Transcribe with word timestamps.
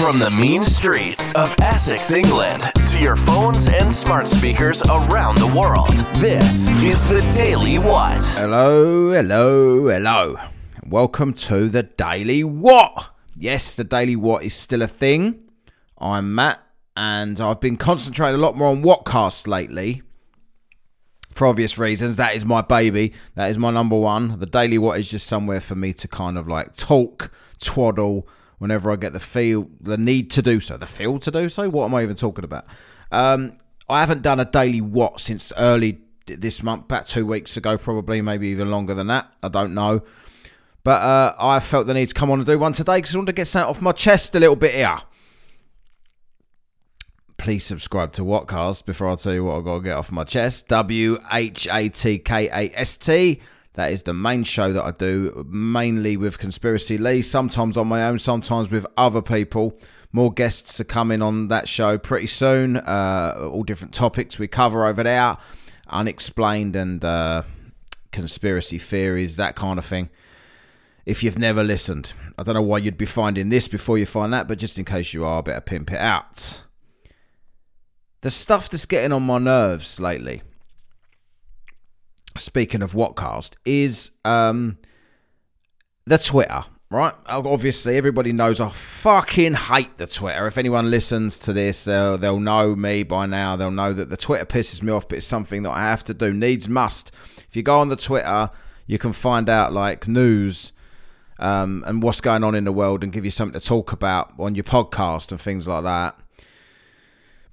From 0.00 0.18
the 0.18 0.30
mean 0.30 0.64
streets 0.64 1.34
of 1.34 1.54
Essex, 1.60 2.10
England, 2.10 2.62
to 2.86 2.98
your 2.98 3.16
phones 3.16 3.68
and 3.68 3.92
smart 3.92 4.26
speakers 4.26 4.82
around 4.84 5.36
the 5.36 5.52
world, 5.54 5.98
this 6.22 6.68
is 6.68 7.06
the 7.06 7.20
Daily 7.36 7.78
What. 7.78 8.24
Hello, 8.38 9.12
hello, 9.12 9.88
hello. 9.90 10.38
Welcome 10.86 11.34
to 11.34 11.68
the 11.68 11.82
Daily 11.82 12.42
What. 12.42 13.10
Yes, 13.36 13.74
the 13.74 13.84
Daily 13.84 14.16
What 14.16 14.42
is 14.42 14.54
still 14.54 14.80
a 14.80 14.88
thing. 14.88 15.50
I'm 15.98 16.34
Matt, 16.34 16.62
and 16.96 17.38
I've 17.38 17.60
been 17.60 17.76
concentrating 17.76 18.40
a 18.40 18.42
lot 18.42 18.56
more 18.56 18.68
on 18.68 18.82
WhatKast 18.82 19.46
lately. 19.46 20.00
For 21.34 21.46
obvious 21.46 21.76
reasons, 21.76 22.16
that 22.16 22.34
is 22.34 22.46
my 22.46 22.62
baby. 22.62 23.12
That 23.34 23.50
is 23.50 23.58
my 23.58 23.70
number 23.70 23.98
one. 23.98 24.38
The 24.38 24.46
Daily 24.46 24.78
What 24.78 24.98
is 24.98 25.10
just 25.10 25.26
somewhere 25.26 25.60
for 25.60 25.74
me 25.74 25.92
to 25.92 26.08
kind 26.08 26.38
of 26.38 26.48
like 26.48 26.74
talk, 26.74 27.30
twaddle, 27.60 28.26
whenever 28.60 28.92
I 28.92 28.96
get 28.96 29.14
the 29.14 29.20
feel, 29.20 29.68
the 29.80 29.96
need 29.96 30.30
to 30.32 30.42
do 30.42 30.60
so. 30.60 30.76
The 30.76 30.86
feel 30.86 31.18
to 31.18 31.30
do 31.30 31.48
so? 31.48 31.68
What 31.70 31.86
am 31.86 31.94
I 31.94 32.02
even 32.02 32.14
talking 32.14 32.44
about? 32.44 32.66
Um, 33.10 33.54
I 33.88 34.00
haven't 34.00 34.20
done 34.22 34.38
a 34.38 34.44
Daily 34.44 34.82
What 34.82 35.20
since 35.20 35.50
early 35.56 36.02
this 36.26 36.62
month, 36.62 36.84
about 36.84 37.06
two 37.06 37.24
weeks 37.24 37.56
ago, 37.56 37.78
probably, 37.78 38.20
maybe 38.20 38.48
even 38.48 38.70
longer 38.70 38.94
than 38.94 39.06
that. 39.06 39.32
I 39.42 39.48
don't 39.48 39.72
know. 39.72 40.02
But 40.84 41.02
uh, 41.02 41.34
I 41.38 41.58
felt 41.60 41.86
the 41.86 41.94
need 41.94 42.08
to 42.08 42.14
come 42.14 42.30
on 42.30 42.38
and 42.38 42.46
do 42.46 42.58
one 42.58 42.74
today 42.74 42.98
because 42.98 43.14
I 43.14 43.18
want 43.18 43.28
to 43.28 43.32
get 43.32 43.48
something 43.48 43.68
off 43.68 43.80
my 43.80 43.92
chest 43.92 44.34
a 44.34 44.40
little 44.40 44.56
bit 44.56 44.74
here. 44.74 44.96
Please 47.38 47.64
subscribe 47.64 48.12
to 48.12 48.22
WhatKast 48.22 48.84
before 48.84 49.08
I 49.08 49.14
tell 49.14 49.32
you 49.32 49.44
what 49.44 49.56
I've 49.56 49.64
got 49.64 49.78
to 49.78 49.84
get 49.84 49.96
off 49.96 50.12
my 50.12 50.24
chest. 50.24 50.68
W 50.68 51.18
H 51.32 51.66
A 51.72 51.88
T 51.88 52.18
K 52.18 52.48
A 52.48 52.78
S 52.78 52.98
T. 52.98 53.40
That 53.80 53.92
is 53.92 54.02
the 54.02 54.12
main 54.12 54.44
show 54.44 54.74
that 54.74 54.84
I 54.84 54.90
do, 54.90 55.46
mainly 55.48 56.18
with 56.18 56.38
Conspiracy 56.38 56.98
Lee, 56.98 57.22
sometimes 57.22 57.78
on 57.78 57.88
my 57.88 58.04
own, 58.04 58.18
sometimes 58.18 58.70
with 58.70 58.84
other 58.94 59.22
people. 59.22 59.80
More 60.12 60.30
guests 60.30 60.78
are 60.80 60.84
coming 60.84 61.22
on 61.22 61.48
that 61.48 61.66
show 61.66 61.96
pretty 61.96 62.26
soon. 62.26 62.76
Uh, 62.76 63.48
all 63.50 63.62
different 63.62 63.94
topics 63.94 64.38
we 64.38 64.48
cover 64.48 64.84
over 64.84 65.02
there, 65.02 65.38
unexplained 65.88 66.76
and 66.76 67.02
uh, 67.02 67.44
conspiracy 68.12 68.78
theories, 68.78 69.36
that 69.36 69.56
kind 69.56 69.78
of 69.78 69.86
thing 69.86 70.10
if 71.06 71.22
you've 71.22 71.38
never 71.38 71.64
listened. 71.64 72.12
I 72.36 72.42
don't 72.42 72.56
know 72.56 72.60
why 72.60 72.78
you'd 72.78 72.98
be 72.98 73.06
finding 73.06 73.48
this 73.48 73.66
before 73.66 73.96
you 73.96 74.04
find 74.04 74.30
that, 74.34 74.46
but 74.46 74.58
just 74.58 74.78
in 74.78 74.84
case 74.84 75.14
you 75.14 75.24
are, 75.24 75.42
better 75.42 75.62
pimp 75.62 75.90
it 75.90 76.00
out. 76.00 76.64
The 78.20 78.30
stuff 78.30 78.68
that's 78.68 78.84
getting 78.84 79.12
on 79.12 79.22
my 79.22 79.38
nerves 79.38 79.98
lately, 79.98 80.42
speaking 82.36 82.82
of 82.82 82.92
WhatKast, 82.92 83.54
is 83.64 84.10
um, 84.24 84.78
the 86.06 86.18
Twitter, 86.18 86.62
right? 86.90 87.14
Obviously, 87.26 87.96
everybody 87.96 88.32
knows 88.32 88.60
I 88.60 88.68
fucking 88.68 89.54
hate 89.54 89.96
the 89.98 90.06
Twitter. 90.06 90.46
If 90.46 90.58
anyone 90.58 90.90
listens 90.90 91.38
to 91.40 91.52
this, 91.52 91.84
they'll, 91.84 92.18
they'll 92.18 92.40
know 92.40 92.74
me 92.76 93.02
by 93.02 93.26
now. 93.26 93.56
They'll 93.56 93.70
know 93.70 93.92
that 93.92 94.10
the 94.10 94.16
Twitter 94.16 94.46
pisses 94.46 94.82
me 94.82 94.92
off, 94.92 95.08
but 95.08 95.18
it's 95.18 95.26
something 95.26 95.62
that 95.62 95.70
I 95.70 95.82
have 95.82 96.04
to 96.04 96.14
do, 96.14 96.32
needs 96.32 96.68
must. 96.68 97.12
If 97.48 97.56
you 97.56 97.62
go 97.62 97.80
on 97.80 97.88
the 97.88 97.96
Twitter, 97.96 98.50
you 98.86 98.98
can 98.98 99.12
find 99.12 99.48
out 99.48 99.72
like 99.72 100.08
news 100.08 100.72
um, 101.38 101.82
and 101.86 102.02
what's 102.02 102.20
going 102.20 102.44
on 102.44 102.54
in 102.54 102.64
the 102.64 102.72
world 102.72 103.02
and 103.02 103.12
give 103.12 103.24
you 103.24 103.30
something 103.30 103.58
to 103.58 103.66
talk 103.66 103.92
about 103.92 104.32
on 104.38 104.54
your 104.54 104.64
podcast 104.64 105.32
and 105.32 105.40
things 105.40 105.66
like 105.66 105.84
that. 105.84 106.18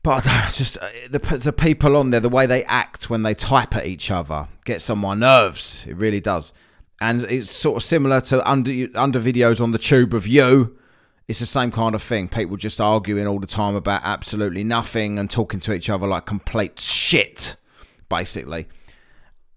But 0.03 0.23
just 0.53 0.77
uh, 0.77 0.89
the, 1.09 1.19
the 1.19 1.53
people 1.53 1.95
on 1.95 2.11
there, 2.11 2.19
the 2.19 2.29
way 2.29 2.45
they 2.45 2.63
act 2.65 3.09
when 3.09 3.23
they 3.23 3.33
type 3.33 3.75
at 3.75 3.85
each 3.85 4.11
other 4.11 4.47
gets 4.65 4.89
on 4.89 4.99
my 4.99 5.13
nerves. 5.13 5.85
It 5.87 5.95
really 5.95 6.21
does. 6.21 6.53
And 6.99 7.23
it's 7.23 7.51
sort 7.51 7.77
of 7.77 7.83
similar 7.83 8.21
to 8.21 8.49
under 8.49 8.87
under 8.95 9.19
videos 9.19 9.61
on 9.61 9.71
the 9.71 9.77
tube 9.77 10.13
of 10.13 10.25
you. 10.25 10.77
It's 11.27 11.39
the 11.39 11.45
same 11.45 11.71
kind 11.71 11.93
of 11.93 12.01
thing. 12.01 12.29
People 12.29 12.55
just 12.55 12.79
arguing 12.79 13.27
all 13.27 13.39
the 13.39 13.47
time 13.47 13.75
about 13.75 14.01
absolutely 14.03 14.63
nothing 14.63 15.19
and 15.19 15.29
talking 15.29 15.59
to 15.59 15.73
each 15.73 15.89
other 15.89 16.07
like 16.07 16.25
complete 16.25 16.79
shit, 16.79 17.57
basically. 18.07 18.67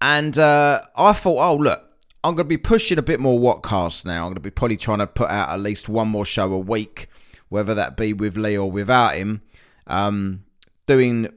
And 0.01 0.37
uh, 0.37 0.81
I 0.95 1.13
thought, 1.13 1.39
oh 1.39 1.55
look, 1.55 1.91
I'm 2.23 2.35
going 2.35 2.45
to 2.45 2.49
be 2.49 2.57
pushing 2.57 2.99
a 2.99 3.03
bit 3.03 3.19
more 3.19 3.39
WhatKast 3.39 4.05
now. 4.05 4.17
I'm 4.17 4.25
going 4.25 4.35
to 4.35 4.41
be 4.41 4.51
probably 4.51 4.77
trying 4.77 4.99
to 4.99 5.07
put 5.07 5.29
out 5.29 5.49
at 5.49 5.59
least 5.59 5.89
one 5.89 6.07
more 6.07 6.25
show 6.25 6.51
a 6.53 6.59
week, 6.59 7.07
whether 7.49 7.73
that 7.73 7.97
be 7.97 8.13
with 8.13 8.37
Lee 8.37 8.57
or 8.57 8.69
without 8.69 9.15
him. 9.15 9.41
Um, 9.91 10.45
doing 10.87 11.29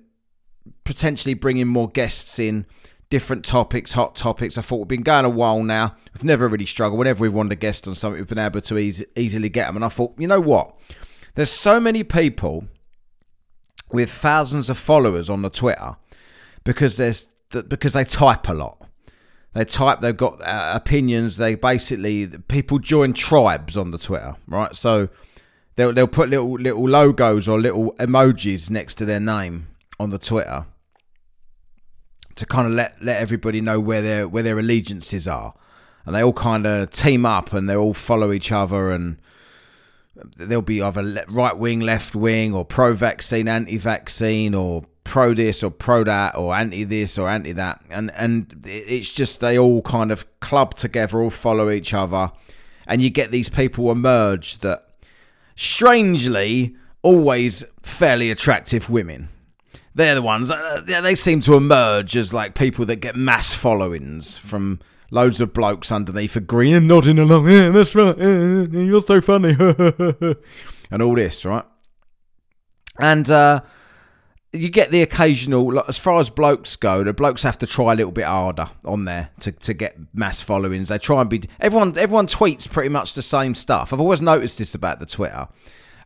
potentially 0.84 1.34
bringing 1.34 1.66
more 1.66 1.88
guests 1.88 2.38
in, 2.38 2.66
different 3.10 3.44
topics, 3.44 3.92
hot 3.92 4.14
topics. 4.14 4.56
I 4.56 4.62
thought 4.62 4.78
we've 4.78 4.88
been 4.88 5.02
going 5.02 5.24
a 5.24 5.30
while 5.30 5.62
now. 5.62 5.96
We've 6.14 6.24
never 6.24 6.48
really 6.48 6.66
struggled. 6.66 6.98
Whenever 6.98 7.22
we've 7.22 7.32
wanted 7.32 7.52
a 7.52 7.56
guest 7.56 7.86
on 7.88 7.94
something, 7.94 8.20
we've 8.20 8.28
been 8.28 8.38
able 8.38 8.60
to 8.60 8.78
easy, 8.78 9.06
easily 9.16 9.48
get 9.48 9.66
them. 9.66 9.76
And 9.76 9.84
I 9.84 9.88
thought, 9.88 10.14
you 10.18 10.26
know 10.26 10.40
what? 10.40 10.74
There's 11.34 11.50
so 11.50 11.80
many 11.80 12.04
people 12.04 12.66
with 13.92 14.10
thousands 14.10 14.70
of 14.70 14.78
followers 14.78 15.28
on 15.28 15.42
the 15.42 15.50
Twitter 15.50 15.96
because 16.64 16.96
there's 16.96 17.26
because 17.50 17.92
they 17.92 18.04
type 18.04 18.48
a 18.48 18.52
lot 18.52 18.84
they 19.54 19.64
type, 19.64 20.00
they've 20.00 20.16
got 20.16 20.42
uh, 20.42 20.72
opinions. 20.74 21.36
They 21.36 21.54
basically 21.54 22.26
people 22.26 22.80
join 22.80 23.12
tribes 23.12 23.76
on 23.76 23.92
the 23.92 23.98
Twitter, 23.98 24.34
right? 24.48 24.74
So 24.74 25.08
they'll 25.76 25.92
they'll 25.92 26.06
put 26.06 26.28
little 26.28 26.52
little 26.52 26.88
logos 26.88 27.48
or 27.48 27.60
little 27.60 27.92
emojis 27.98 28.70
next 28.70 28.94
to 28.96 29.04
their 29.04 29.20
name 29.20 29.68
on 29.98 30.10
the 30.10 30.18
Twitter 30.18 30.66
to 32.36 32.46
kind 32.46 32.66
of 32.66 32.74
let 32.74 33.02
let 33.02 33.20
everybody 33.20 33.60
know 33.60 33.80
where 33.80 34.02
their 34.02 34.28
where 34.28 34.42
their 34.42 34.58
allegiances 34.58 35.28
are, 35.28 35.54
and 36.04 36.14
they 36.14 36.22
all 36.22 36.32
kind 36.32 36.66
of 36.66 36.90
team 36.90 37.24
up 37.24 37.52
and 37.52 37.68
they 37.68 37.76
all 37.76 37.94
follow 37.94 38.32
each 38.32 38.52
other 38.52 38.90
and 38.90 39.18
there'll 40.36 40.62
be 40.62 40.80
either 40.80 41.24
right 41.28 41.56
wing, 41.56 41.80
left 41.80 42.14
wing, 42.14 42.54
or 42.54 42.64
pro 42.64 42.92
vaccine, 42.92 43.48
anti 43.48 43.76
vaccine, 43.76 44.54
or 44.54 44.84
pro 45.02 45.34
this 45.34 45.62
or 45.62 45.70
pro 45.70 46.02
that 46.04 46.34
or 46.34 46.54
anti 46.54 46.82
this 46.82 47.18
or 47.18 47.28
anti 47.28 47.52
that 47.52 47.78
and 47.90 48.10
and 48.12 48.62
it's 48.64 49.12
just 49.12 49.40
they 49.40 49.58
all 49.58 49.82
kind 49.82 50.10
of 50.10 50.24
club 50.40 50.74
together 50.74 51.20
all 51.20 51.30
follow 51.30 51.70
each 51.70 51.92
other. 51.94 52.30
And 52.86 53.02
you 53.02 53.10
get 53.10 53.30
these 53.30 53.48
people 53.48 53.90
emerge 53.90 54.58
that 54.58 54.83
strangely 55.54 56.74
always 57.02 57.64
fairly 57.82 58.30
attractive 58.30 58.88
women. 58.90 59.28
They're 59.94 60.14
the 60.16 60.22
ones 60.22 60.50
uh, 60.50 60.82
they 60.84 61.14
seem 61.14 61.40
to 61.42 61.54
emerge 61.54 62.16
as 62.16 62.34
like 62.34 62.54
people 62.54 62.84
that 62.86 62.96
get 62.96 63.14
mass 63.14 63.52
followings 63.54 64.36
from 64.36 64.80
loads 65.10 65.40
of 65.40 65.52
blokes 65.52 65.92
underneath 65.92 66.34
a 66.34 66.40
green 66.40 66.74
and 66.74 66.88
nodding 66.88 67.18
along. 67.18 67.48
Yeah 67.48 67.68
that's 67.70 67.94
right. 67.94 68.18
Yeah, 68.18 68.66
you're 68.70 69.02
so 69.02 69.20
funny. 69.20 69.56
And 70.90 71.02
all 71.02 71.14
this 71.14 71.44
right? 71.44 71.64
And 72.98 73.28
uh 73.30 73.60
you 74.54 74.68
get 74.68 74.90
the 74.90 75.02
occasional, 75.02 75.82
as 75.88 75.98
far 75.98 76.20
as 76.20 76.30
blokes 76.30 76.76
go, 76.76 77.02
the 77.02 77.12
blokes 77.12 77.42
have 77.42 77.58
to 77.58 77.66
try 77.66 77.92
a 77.92 77.96
little 77.96 78.12
bit 78.12 78.24
harder 78.24 78.66
on 78.84 79.04
there 79.04 79.30
to, 79.40 79.52
to 79.52 79.74
get 79.74 79.98
mass 80.14 80.40
followings. 80.40 80.88
They 80.88 80.98
try 80.98 81.20
and 81.20 81.28
be 81.28 81.42
everyone. 81.60 81.98
Everyone 81.98 82.26
tweets 82.26 82.70
pretty 82.70 82.88
much 82.88 83.14
the 83.14 83.22
same 83.22 83.54
stuff. 83.54 83.92
I've 83.92 84.00
always 84.00 84.22
noticed 84.22 84.58
this 84.58 84.74
about 84.74 85.00
the 85.00 85.06
Twitter. 85.06 85.48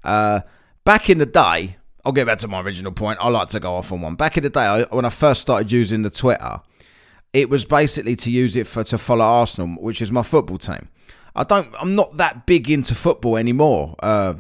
Uh, 0.03 0.41
back 0.85 1.11
in 1.11 1.19
the 1.19 1.27
day, 1.27 1.77
I'll 2.05 2.13
get 2.13 2.27
back 2.27 2.39
to 2.39 2.49
my 2.49 2.61
original 2.63 2.93
point. 2.93 3.19
I 3.21 3.29
like 3.29 3.51
to 3.51 3.61
go 3.61 3.75
off 3.75 3.93
on 3.93 4.01
one. 4.01 4.15
Back 4.15 4.39
in 4.39 4.43
the 4.43 4.51
day, 4.51 4.61
I, 4.65 4.83
when 4.85 5.05
I 5.05 5.11
first 5.11 5.43
started 5.43 5.71
using 5.71 6.03
the 6.03 6.11
Twitter, 6.11 6.61
it 7.35 7.51
was 7.51 7.67
basically 7.67 8.17
to 8.17 8.33
use 8.33 8.57
it 8.57 8.67
for 8.67 8.83
to 8.85 8.97
follow 8.97 9.25
Arsenal, 9.25 9.81
which 9.83 10.01
is 10.01 10.11
my 10.11 10.23
football 10.23 10.59
team. 10.59 10.89
I 11.37 11.45
don't. 11.45 11.69
I'm 11.79 11.95
not 11.95 12.17
that 12.17 12.47
big 12.47 12.71
into 12.71 12.95
football 12.95 13.37
anymore. 13.37 13.95
Uh, 14.03 14.35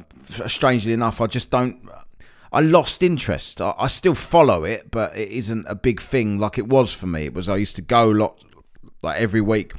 strangely 0.46 0.94
enough, 0.94 1.20
I 1.20 1.26
just 1.26 1.50
don't. 1.50 1.78
I 2.53 2.60
lost 2.60 3.03
interest. 3.03 3.60
I, 3.60 3.75
I, 3.78 3.88
still 3.88 4.14
follow 4.14 4.64
it, 4.64 4.91
but 4.91 5.16
it 5.16 5.28
isn't 5.28 5.66
a 5.69 5.75
big 5.75 6.00
thing 6.00 6.38
like 6.38 6.59
it 6.59 6.66
was 6.66 6.94
for 6.94 7.06
me. 7.06 7.25
It 7.25 7.34
was 7.34 7.48
I 7.48 7.56
used 7.56 7.76
to 7.76 7.82
go 7.82 8.09
lot, 8.09 8.42
like 9.03 9.20
every 9.20 9.41
week, 9.41 9.72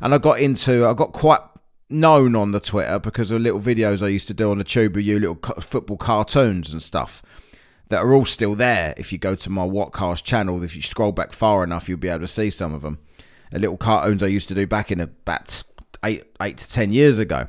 and 0.00 0.14
I 0.14 0.18
got 0.18 0.40
into. 0.40 0.86
I 0.86 0.94
got 0.94 1.12
quite 1.12 1.40
known 1.88 2.36
on 2.36 2.52
the 2.52 2.60
Twitter 2.60 2.98
because 2.98 3.30
of 3.30 3.40
little 3.40 3.60
videos 3.60 4.02
I 4.02 4.08
used 4.08 4.28
to 4.28 4.34
do 4.34 4.50
on 4.50 4.58
the 4.58 4.64
Tube 4.64 4.96
of 4.96 5.02
You, 5.02 5.18
little 5.18 5.38
football 5.60 5.96
cartoons 5.96 6.72
and 6.72 6.82
stuff 6.82 7.22
that 7.88 7.98
are 7.98 8.14
all 8.14 8.24
still 8.24 8.54
there. 8.54 8.94
If 8.96 9.12
you 9.12 9.18
go 9.18 9.34
to 9.34 9.50
my 9.50 9.66
WhatKast 9.66 10.22
channel, 10.22 10.62
if 10.62 10.76
you 10.76 10.82
scroll 10.82 11.12
back 11.12 11.32
far 11.32 11.64
enough, 11.64 11.88
you'll 11.88 11.98
be 11.98 12.08
able 12.08 12.20
to 12.20 12.28
see 12.28 12.50
some 12.50 12.72
of 12.72 12.82
them. 12.82 12.98
The 13.50 13.58
little 13.58 13.76
cartoons 13.76 14.22
I 14.22 14.28
used 14.28 14.48
to 14.48 14.54
do 14.54 14.66
back 14.66 14.92
in 14.92 15.00
about 15.00 15.62
eight 16.04 16.24
eight 16.40 16.58
to 16.58 16.68
ten 16.68 16.92
years 16.92 17.18
ago 17.18 17.48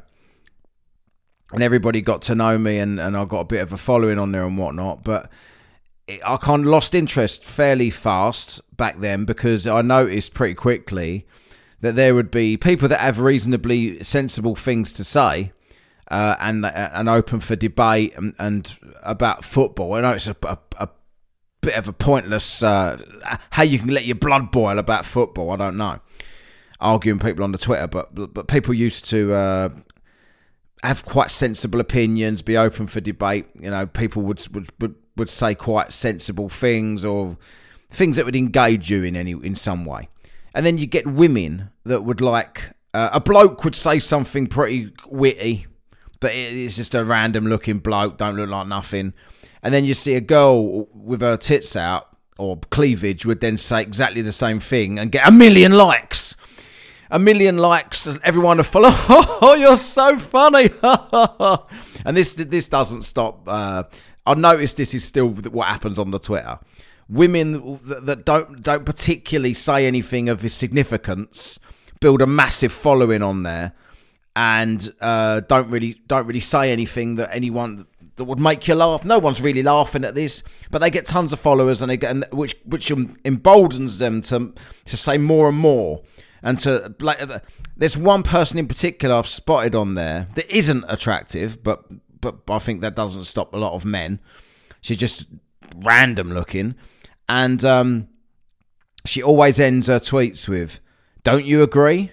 and 1.52 1.62
everybody 1.62 2.02
got 2.02 2.22
to 2.24 2.36
know 2.36 2.58
me 2.58 2.78
and, 2.80 3.00
and 3.00 3.16
I 3.18 3.26
got 3.26 3.40
a 3.40 3.46
bit 3.46 3.62
of 3.62 3.74
a 3.74 3.78
following 3.78 4.18
on 4.18 4.32
there 4.32 4.46
and 4.46 4.58
whatnot. 4.58 5.04
But 5.04 5.30
it, 6.08 6.22
I 6.26 6.38
kind 6.38 6.62
of 6.62 6.68
lost 6.68 6.96
interest 6.96 7.46
fairly 7.46 7.90
fast 7.90 8.62
back 8.76 9.00
then 9.00 9.26
because 9.26 9.68
I 9.68 9.82
noticed 9.82 10.34
pretty 10.34 10.56
quickly 10.56 11.26
that 11.82 11.96
there 11.96 12.16
would 12.16 12.32
be 12.32 12.58
people 12.58 12.88
that 12.88 13.00
have 13.00 13.20
reasonably 13.20 14.04
sensible 14.04 14.56
things 14.56 14.94
to 14.94 15.04
say 15.04 15.52
uh, 16.10 16.36
and 16.40 16.66
and 16.66 17.10
open 17.10 17.40
for 17.40 17.56
debate 17.56 18.14
and, 18.16 18.36
and 18.38 18.76
about 19.02 19.44
football. 19.44 19.94
I 19.94 20.02
know 20.02 20.12
it's 20.12 20.28
a, 20.28 20.36
a, 20.44 20.58
a 20.78 20.90
bit 21.62 21.76
of 21.76 21.88
a 21.88 21.94
pointless 21.94 22.62
uh, 22.62 22.98
how 23.52 23.64
you 23.64 23.80
can 23.80 23.90
let 23.90 24.06
your 24.06 24.16
blood 24.16 24.52
boil 24.52 24.78
about 24.78 25.06
football. 25.06 25.52
I 25.52 25.56
don't 25.56 25.78
know 25.78 26.00
arguing 26.82 27.20
people 27.20 27.44
on 27.44 27.52
the 27.52 27.58
Twitter, 27.58 27.88
but 27.88 28.34
but 28.34 28.48
people 28.48 28.74
used 28.74 29.06
to 29.10 29.34
uh, 29.34 29.70
have 30.84 31.06
quite 31.06 31.32
sensible 31.32 31.80
opinions, 31.80 32.42
be 32.42 32.58
open 32.58 32.88
for 32.88 33.02
debate. 33.02 33.46
You 33.60 33.70
know, 33.70 33.86
people 33.86 34.22
would 34.24 34.46
would 34.54 34.70
would, 34.80 34.96
would 35.18 35.30
say 35.30 35.56
quite 35.56 35.94
sensible 35.94 36.50
things 36.50 37.06
or 37.06 37.38
things 37.90 38.18
that 38.18 38.26
would 38.26 38.36
engage 38.36 38.90
you 38.90 39.04
in 39.04 39.16
any 39.16 39.32
in 39.32 39.56
some 39.56 39.86
way. 39.86 40.10
And 40.54 40.66
then 40.66 40.78
you 40.78 40.88
get 40.88 41.08
women 41.08 41.70
that 41.86 42.02
would 42.02 42.22
like 42.22 42.72
uh, 42.94 43.10
a 43.14 43.20
bloke 43.20 43.64
would 43.64 43.76
say 43.76 44.00
something 44.00 44.48
pretty 44.48 44.92
witty, 45.08 45.68
but 46.20 46.32
it's 46.34 46.76
just 46.76 46.94
a 46.96 47.04
random 47.04 47.46
looking 47.46 47.80
bloke, 47.80 48.18
don't 48.18 48.36
look 48.36 48.50
like 48.50 48.68
nothing. 48.68 49.14
And 49.64 49.74
then 49.74 49.86
you 49.86 49.94
see 49.94 50.16
a 50.16 50.22
girl 50.22 50.88
with 50.94 51.22
her 51.22 51.38
tits 51.38 51.76
out 51.76 52.08
or 52.38 52.58
cleavage 52.70 53.26
would 53.26 53.40
then 53.40 53.58
say 53.58 53.82
exactly 53.82 54.22
the 54.22 54.32
same 54.32 54.60
thing 54.60 54.98
and 54.98 55.12
get 55.12 55.28
a 55.28 55.32
million 55.32 55.74
likes. 55.74 56.36
A 57.14 57.20
million 57.20 57.58
likes, 57.58 58.08
everyone 58.24 58.58
to 58.58 58.64
follow. 58.64 58.90
Oh, 59.44 59.56
you're 59.56 59.76
so 59.76 60.18
funny! 60.18 60.70
and 62.06 62.16
this 62.16 62.36
this 62.36 62.70
doesn't 62.70 63.02
stop. 63.04 63.48
Uh, 63.48 63.84
I 64.26 64.34
noticed 64.36 64.78
this 64.78 64.94
is 64.94 65.04
still 65.04 65.28
what 65.28 65.68
happens 65.68 66.00
on 66.00 66.12
the 66.12 66.20
Twitter. 66.20 66.60
Women 67.10 67.80
that 67.84 68.24
don't 68.24 68.64
don't 68.64 68.86
particularly 68.86 69.54
say 69.54 69.88
anything 69.88 70.30
of 70.30 70.50
significance 70.52 71.60
build 72.00 72.22
a 72.22 72.28
massive 72.28 72.72
following 72.72 73.22
on 73.22 73.44
there, 73.44 73.74
and 74.36 74.94
uh, 75.02 75.42
don't 75.42 75.70
really 75.70 76.02
don't 76.08 76.28
really 76.28 76.40
say 76.40 76.72
anything 76.72 77.16
that 77.16 77.36
anyone 77.36 77.88
that 78.16 78.24
would 78.24 78.40
make 78.40 78.68
you 78.68 78.76
laugh. 78.76 79.04
No 79.04 79.20
one's 79.20 79.42
really 79.42 79.64
laughing 79.64 80.06
at 80.06 80.16
this, 80.16 80.44
but 80.70 80.80
they 80.80 80.90
get 80.90 81.08
tons 81.08 81.34
of 81.34 81.42
followers, 81.42 81.82
and 81.82 81.92
they 81.92 81.98
get 81.98 82.34
which 82.34 82.56
which 82.64 82.90
emboldens 82.90 83.98
them 83.98 84.22
to 84.24 84.54
to 84.86 84.96
say 84.96 85.18
more 85.18 85.50
and 85.50 85.58
more, 85.58 86.04
and 86.44 86.58
to 86.60 86.94
like. 87.00 87.20
There's 87.76 87.98
one 87.98 88.24
person 88.24 88.60
in 88.60 88.68
particular 88.68 89.16
I've 89.16 89.28
spotted 89.28 89.76
on 89.76 89.96
there 89.96 90.28
that 90.36 90.50
isn't 90.56 90.86
attractive, 90.88 91.64
but 91.64 91.86
but 92.22 92.38
I 92.50 92.60
think 92.60 92.82
that 92.82 92.96
doesn't 92.96 93.26
stop 93.26 93.54
a 93.54 93.58
lot 93.58 93.74
of 93.74 93.86
men. 93.86 94.20
She's 94.82 94.98
just 94.98 95.26
random 95.76 96.32
looking, 96.32 96.76
and 97.28 97.64
um, 97.66 98.08
she 99.06 99.22
always 99.22 99.60
ends 99.60 99.88
her 99.88 100.00
tweets 100.00 100.48
with, 100.48 100.80
"Don't 101.24 101.46
you 101.46 101.62
agree?" 101.62 102.12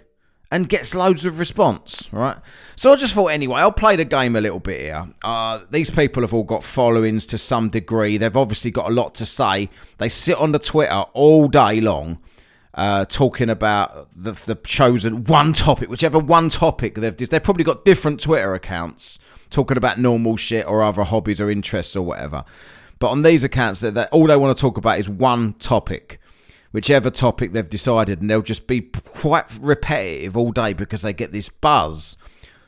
and 0.51 0.69
gets 0.69 0.95
loads 0.95 1.25
of 1.25 1.39
response, 1.39 2.09
right? 2.13 2.39
So 2.75 2.93
I 2.93 2.97
just 2.97 3.15
thought, 3.15 3.29
anyway, 3.29 3.61
I'll 3.61 3.73
play 3.73 3.97
the 3.97 4.05
game 4.05 4.35
a 4.35 4.41
little 4.41 4.61
bit 4.61 4.81
here. 4.81 5.09
Uh, 5.23 5.61
these 5.71 5.91
people 5.91 6.23
have 6.23 6.33
all 6.33 6.45
got 6.45 6.65
followings 6.65 7.27
to 7.27 7.39
some 7.39 7.69
degree. 7.69 8.17
They've 8.17 8.37
obviously 8.37 8.71
got 8.71 8.89
a 8.89 8.95
lot 8.95 9.15
to 9.17 9.27
say. 9.27 9.69
They 9.99 10.09
sit 10.09 10.39
on 10.39 10.53
the 10.53 10.59
Twitter 10.59 11.05
all 11.13 11.49
day 11.49 11.81
long. 11.81 12.19
Uh, 12.79 13.05
talking 13.07 13.51
about 13.51 14.07
the, 14.15 14.31
the 14.47 14.55
chosen 14.55 15.25
one 15.25 15.53
topic, 15.53 15.91
whichever 15.91 16.17
one 16.17 16.49
topic 16.49 16.95
they've 16.95 17.17
they've 17.17 17.43
probably 17.43 17.65
got 17.65 17.85
different 17.85 18.21
Twitter 18.21 18.55
accounts 18.55 19.19
talking 19.51 19.77
about 19.77 19.99
normal 19.99 20.37
shit 20.37 20.65
or 20.65 20.85
other 20.85 21.03
hobbies 21.03 21.41
or 21.41 21.51
interests 21.51 21.97
or 21.97 22.03
whatever. 22.03 22.45
But 23.01 23.09
on 23.09 23.23
these 23.23 23.43
accounts, 23.43 23.81
that 23.81 24.09
all 24.13 24.29
they 24.29 24.37
want 24.37 24.57
to 24.57 24.61
talk 24.61 24.77
about 24.77 25.01
is 25.01 25.09
one 25.09 25.55
topic 25.55 26.21
whichever 26.71 27.11
topic 27.11 27.53
they've 27.53 27.69
decided, 27.69 28.21
and 28.21 28.31
they'll 28.31 28.43
just 28.43 28.67
be 28.67 28.81
quite 28.81 29.45
repetitive 29.61 30.37
all 30.37 30.53
day 30.53 30.73
because 30.73 31.03
they 31.03 31.13
get 31.13 31.33
this 31.33 31.49
buzz 31.49 32.17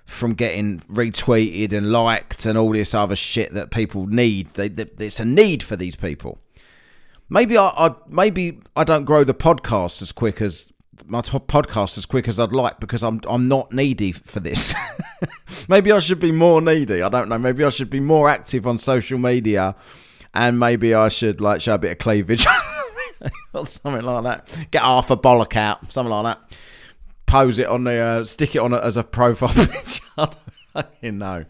from 0.05 0.35
getting 0.35 0.81
retweeted 0.81 1.73
and 1.73 1.93
liked 1.93 2.45
and 2.45 2.59
all 2.59 2.73
this 2.73 2.95
other 2.95 3.15
shit 3.15 3.53
that 3.55 3.71
people 3.71 4.07
need. 4.07 4.53
They, 4.55 4.69
they, 4.69 5.07
it's 5.07 5.21
a 5.21 5.25
need 5.25 5.63
for 5.63 5.77
these 5.77 5.95
people. 5.95 6.41
Maybe 7.31 7.57
I, 7.57 7.69
I 7.69 7.95
maybe 8.09 8.61
I 8.75 8.85
don't 8.85 9.05
grow 9.05 9.23
the 9.25 9.35
podcast 9.35 10.03
as 10.03 10.11
quick 10.13 10.43
as 10.43 10.73
my 11.07 11.23
podcast 11.23 11.97
as 11.97 12.05
quick 12.05 12.29
as 12.29 12.39
I'd 12.39 12.53
like 12.53 12.81
because 12.81 13.03
I'm 13.03 13.21
I'm 13.29 13.49
not 13.49 13.73
needy 13.73 14.13
for 14.13 14.41
this. 14.41 14.75
maybe 15.69 15.93
I 15.93 16.01
should 16.01 16.19
be 16.21 16.33
more 16.33 16.61
needy. 16.61 17.03
I 17.03 17.09
don't 17.09 17.29
know. 17.29 17.39
Maybe 17.39 17.65
I 17.65 17.69
should 17.71 17.89
be 17.89 18.01
more 18.01 18.29
active 18.29 18.67
on 18.67 18.81
social 18.81 19.19
media, 19.19 19.77
and 20.35 20.59
maybe 20.59 20.93
I 20.93 21.09
should 21.09 21.41
like 21.41 21.61
show 21.61 21.75
a 21.75 21.79
bit 21.79 21.93
of 21.93 21.99
cleavage. 21.99 22.47
or 23.53 23.67
something 23.67 24.03
like 24.03 24.25
that. 24.25 24.71
Get 24.71 24.83
half 24.83 25.11
a 25.11 25.17
bollock 25.17 25.57
out, 25.57 25.93
something 25.93 26.13
like 26.13 26.37
that. 26.37 26.59
Pose 27.27 27.59
it 27.59 27.67
on 27.67 27.85
the, 27.85 27.99
uh, 28.01 28.25
stick 28.25 28.57
it 28.57 28.59
on 28.59 28.73
it 28.73 28.83
as 28.83 28.97
a 28.97 29.05
profile 29.05 29.49
picture. 29.67 30.03
I 30.19 30.25
don't 30.25 30.39
fucking 30.73 31.19
know. 31.19 31.45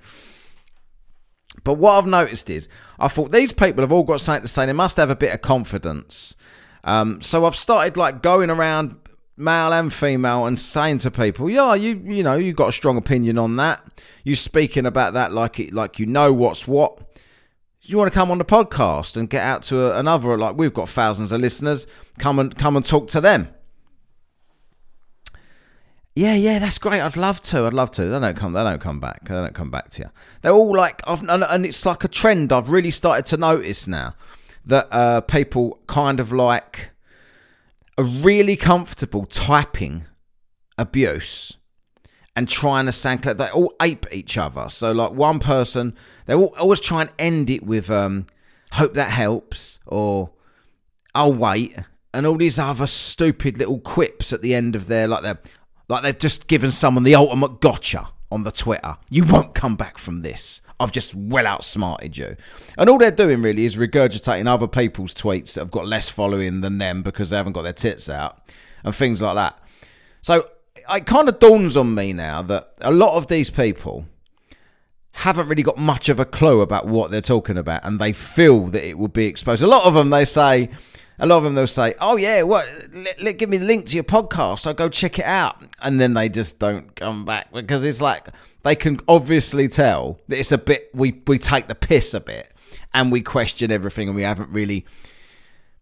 But 1.64 1.74
what 1.74 1.92
I've 1.98 2.06
noticed 2.06 2.50
is, 2.50 2.68
I 2.98 3.08
thought 3.08 3.32
these 3.32 3.52
people 3.52 3.82
have 3.82 3.92
all 3.92 4.02
got 4.02 4.20
something 4.20 4.42
to 4.42 4.48
say. 4.48 4.66
They 4.66 4.72
must 4.72 4.96
have 4.96 5.10
a 5.10 5.16
bit 5.16 5.34
of 5.34 5.40
confidence. 5.40 6.36
Um, 6.84 7.20
so 7.20 7.44
I've 7.44 7.56
started 7.56 7.96
like 7.96 8.22
going 8.22 8.50
around 8.50 8.96
male 9.36 9.72
and 9.72 9.92
female 9.92 10.46
and 10.46 10.58
saying 10.58 10.98
to 10.98 11.10
people, 11.10 11.50
"Yeah, 11.50 11.74
you 11.74 12.00
you 12.04 12.22
know 12.22 12.36
you've 12.36 12.56
got 12.56 12.68
a 12.68 12.72
strong 12.72 12.96
opinion 12.96 13.38
on 13.38 13.56
that. 13.56 13.82
You're 14.24 14.36
speaking 14.36 14.86
about 14.86 15.12
that 15.14 15.32
like 15.32 15.60
it 15.60 15.72
like 15.72 15.98
you 15.98 16.06
know 16.06 16.32
what's 16.32 16.66
what 16.66 16.98
you 17.82 17.98
want 17.98 18.12
to 18.12 18.16
come 18.16 18.30
on 18.30 18.38
the 18.38 18.44
podcast 18.44 19.16
and 19.16 19.28
get 19.28 19.42
out 19.42 19.62
to 19.64 19.96
another 19.98 20.38
like 20.38 20.56
we've 20.56 20.72
got 20.72 20.88
thousands 20.88 21.32
of 21.32 21.40
listeners 21.40 21.86
come 22.18 22.38
and 22.38 22.56
come 22.56 22.76
and 22.76 22.84
talk 22.86 23.08
to 23.08 23.20
them 23.20 23.48
yeah 26.20 26.34
yeah 26.34 26.58
that's 26.58 26.76
great 26.76 27.00
i'd 27.00 27.16
love 27.16 27.40
to 27.40 27.64
i'd 27.64 27.72
love 27.72 27.90
to 27.90 28.04
they 28.04 28.20
don't 28.20 28.36
come 28.36 28.52
they 28.52 28.62
don't 28.62 28.80
come 28.80 29.00
back 29.00 29.26
they 29.26 29.34
don't 29.34 29.54
come 29.54 29.70
back 29.70 29.88
to 29.88 30.02
you 30.02 30.10
they're 30.42 30.52
all 30.52 30.76
like 30.76 31.00
I've, 31.06 31.26
and 31.26 31.64
it's 31.64 31.86
like 31.86 32.04
a 32.04 32.08
trend 32.08 32.52
i've 32.52 32.68
really 32.68 32.90
started 32.90 33.24
to 33.26 33.38
notice 33.38 33.86
now 33.86 34.14
that 34.66 34.86
uh, 34.92 35.22
people 35.22 35.80
kind 35.86 36.20
of 36.20 36.30
like 36.30 36.90
are 37.96 38.04
really 38.04 38.54
comfortable 38.54 39.24
typing 39.24 40.04
abuse 40.76 41.56
and 42.36 42.48
trying 42.48 42.86
to 42.86 42.92
sound 42.92 43.22
clever. 43.22 43.38
They 43.38 43.50
all 43.50 43.72
ape 43.80 44.06
each 44.12 44.36
other. 44.36 44.68
So 44.68 44.92
like 44.92 45.12
one 45.12 45.38
person, 45.38 45.96
they 46.26 46.34
always 46.34 46.80
try 46.80 47.02
and 47.02 47.10
end 47.18 47.50
it 47.50 47.64
with 47.64 47.90
um, 47.90 48.26
"hope 48.72 48.92
that 48.94 49.10
helps" 49.10 49.80
or 49.86 50.30
"I'll 51.14 51.32
wait," 51.32 51.76
and 52.12 52.26
all 52.26 52.36
these 52.36 52.58
other 52.58 52.86
stupid 52.86 53.58
little 53.58 53.80
quips 53.80 54.32
at 54.32 54.42
the 54.42 54.54
end 54.54 54.76
of 54.76 54.86
their 54.86 55.08
like 55.08 55.22
they're 55.22 55.40
like 55.90 56.04
they've 56.04 56.18
just 56.18 56.46
given 56.46 56.70
someone 56.70 57.02
the 57.02 57.16
ultimate 57.16 57.60
gotcha 57.60 58.08
on 58.30 58.44
the 58.44 58.52
Twitter. 58.52 58.96
You 59.10 59.24
won't 59.24 59.54
come 59.54 59.74
back 59.74 59.98
from 59.98 60.22
this. 60.22 60.62
I've 60.78 60.92
just 60.92 61.14
well 61.16 61.48
outsmarted 61.48 62.16
you. 62.16 62.36
And 62.78 62.88
all 62.88 62.96
they're 62.96 63.10
doing 63.10 63.42
really 63.42 63.64
is 63.64 63.76
regurgitating 63.76 64.46
other 64.46 64.68
people's 64.68 65.12
tweets 65.12 65.54
that 65.54 65.62
have 65.62 65.72
got 65.72 65.86
less 65.86 66.08
following 66.08 66.60
than 66.60 66.78
them 66.78 67.02
because 67.02 67.30
they 67.30 67.36
haven't 67.36 67.54
got 67.54 67.62
their 67.62 67.72
tits 67.72 68.08
out 68.08 68.38
and 68.84 68.94
things 68.94 69.20
like 69.20 69.34
that. 69.34 69.58
So 70.22 70.48
it 70.94 71.06
kind 71.06 71.28
of 71.28 71.40
dawns 71.40 71.76
on 71.76 71.92
me 71.94 72.12
now 72.12 72.40
that 72.42 72.72
a 72.80 72.92
lot 72.92 73.16
of 73.16 73.26
these 73.26 73.50
people 73.50 74.06
haven't 75.10 75.48
really 75.48 75.64
got 75.64 75.76
much 75.76 76.08
of 76.08 76.20
a 76.20 76.24
clue 76.24 76.60
about 76.60 76.86
what 76.86 77.10
they're 77.10 77.20
talking 77.20 77.58
about 77.58 77.84
and 77.84 77.98
they 77.98 78.12
feel 78.12 78.68
that 78.68 78.86
it 78.86 78.96
will 78.96 79.08
be 79.08 79.26
exposed. 79.26 79.64
A 79.64 79.66
lot 79.66 79.84
of 79.84 79.94
them, 79.94 80.10
they 80.10 80.24
say, 80.24 80.70
a 81.20 81.26
lot 81.26 81.36
of 81.36 81.44
them, 81.44 81.54
they'll 81.54 81.66
say, 81.66 81.94
oh, 82.00 82.16
yeah, 82.16 82.42
what, 82.42 82.66
give 83.36 83.50
me 83.50 83.58
the 83.58 83.66
link 83.66 83.86
to 83.86 83.94
your 83.94 84.04
podcast. 84.04 84.66
I'll 84.66 84.74
go 84.74 84.88
check 84.88 85.18
it 85.18 85.26
out. 85.26 85.62
And 85.82 86.00
then 86.00 86.14
they 86.14 86.30
just 86.30 86.58
don't 86.58 86.96
come 86.96 87.26
back 87.26 87.52
because 87.52 87.84
it's 87.84 88.00
like 88.00 88.28
they 88.62 88.74
can 88.74 88.98
obviously 89.06 89.68
tell 89.68 90.18
that 90.28 90.38
it's 90.38 90.50
a 90.50 90.58
bit, 90.58 90.88
we, 90.94 91.20
we 91.26 91.38
take 91.38 91.68
the 91.68 91.74
piss 91.74 92.14
a 92.14 92.20
bit 92.20 92.50
and 92.94 93.12
we 93.12 93.20
question 93.20 93.70
everything 93.70 94.08
and 94.08 94.16
we 94.16 94.22
haven't 94.22 94.50
really, 94.50 94.86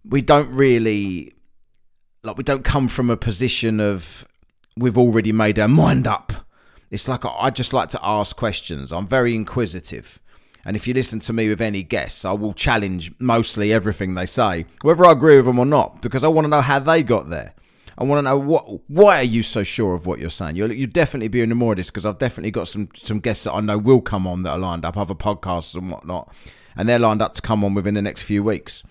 we 0.04 0.23
don't 0.23 0.50
really, 0.50 1.33
like, 2.25 2.37
we 2.37 2.42
don't 2.42 2.64
come 2.64 2.88
from 2.88 3.09
a 3.09 3.16
position 3.16 3.78
of 3.78 4.26
we've 4.76 4.99
already 4.99 5.33
made 5.33 5.59
our 5.59 5.68
mind 5.68 6.09
up. 6.09 6.33
It's 6.90 7.07
like 7.07 7.25
I 7.25 7.50
just 7.50 7.73
like 7.73 7.90
to 7.90 8.00
ask 8.02 8.35
questions. 8.35 8.92
I'm 8.92 9.07
very 9.07 9.35
inquisitive. 9.37 10.18
And 10.68 10.76
if 10.76 10.87
you 10.87 10.92
listen 10.92 11.18
to 11.20 11.32
me 11.32 11.48
with 11.48 11.62
any 11.62 11.82
guests, 11.82 12.26
I 12.26 12.32
will 12.32 12.52
challenge 12.52 13.10
mostly 13.18 13.72
everything 13.72 14.14
they 14.14 14.26
say, 14.26 14.66
whether 14.82 15.06
I 15.06 15.12
agree 15.12 15.37
with 15.37 15.46
them 15.46 15.58
or 15.58 15.64
not, 15.64 16.02
because 16.02 16.22
I 16.22 16.28
want 16.28 16.44
to 16.44 16.50
know 16.50 16.60
how 16.60 16.78
they 16.78 17.02
got 17.02 17.30
there. 17.30 17.54
I 17.96 18.04
want 18.04 18.18
to 18.18 18.30
know 18.30 18.37
what. 18.37 18.82
Why 18.87 19.20
are 19.20 19.22
you 19.22 19.42
so 19.42 19.62
sure 19.62 19.94
of 19.94 20.04
what 20.04 20.18
you're 20.18 20.28
saying? 20.28 20.56
You'll, 20.56 20.70
you'll 20.70 20.90
definitely 20.90 21.28
be 21.28 21.40
in 21.40 21.48
more 21.56 21.72
of 21.72 21.78
this 21.78 21.88
because 21.88 22.04
I've 22.04 22.18
definitely 22.18 22.50
got 22.50 22.68
some 22.68 22.90
some 22.94 23.18
guests 23.18 23.44
that 23.44 23.54
I 23.54 23.60
know 23.60 23.78
will 23.78 24.02
come 24.02 24.26
on 24.26 24.42
that 24.42 24.50
are 24.50 24.58
lined 24.58 24.84
up, 24.84 24.98
other 24.98 25.14
podcasts 25.14 25.75
and 25.75 25.90
whatnot, 25.90 26.30
and 26.76 26.87
they're 26.87 26.98
lined 26.98 27.22
up 27.22 27.32
to 27.32 27.40
come 27.40 27.64
on 27.64 27.72
within 27.72 27.94
the 27.94 28.02
next 28.02 28.25
few 28.25 28.44
weeks. 28.44 28.82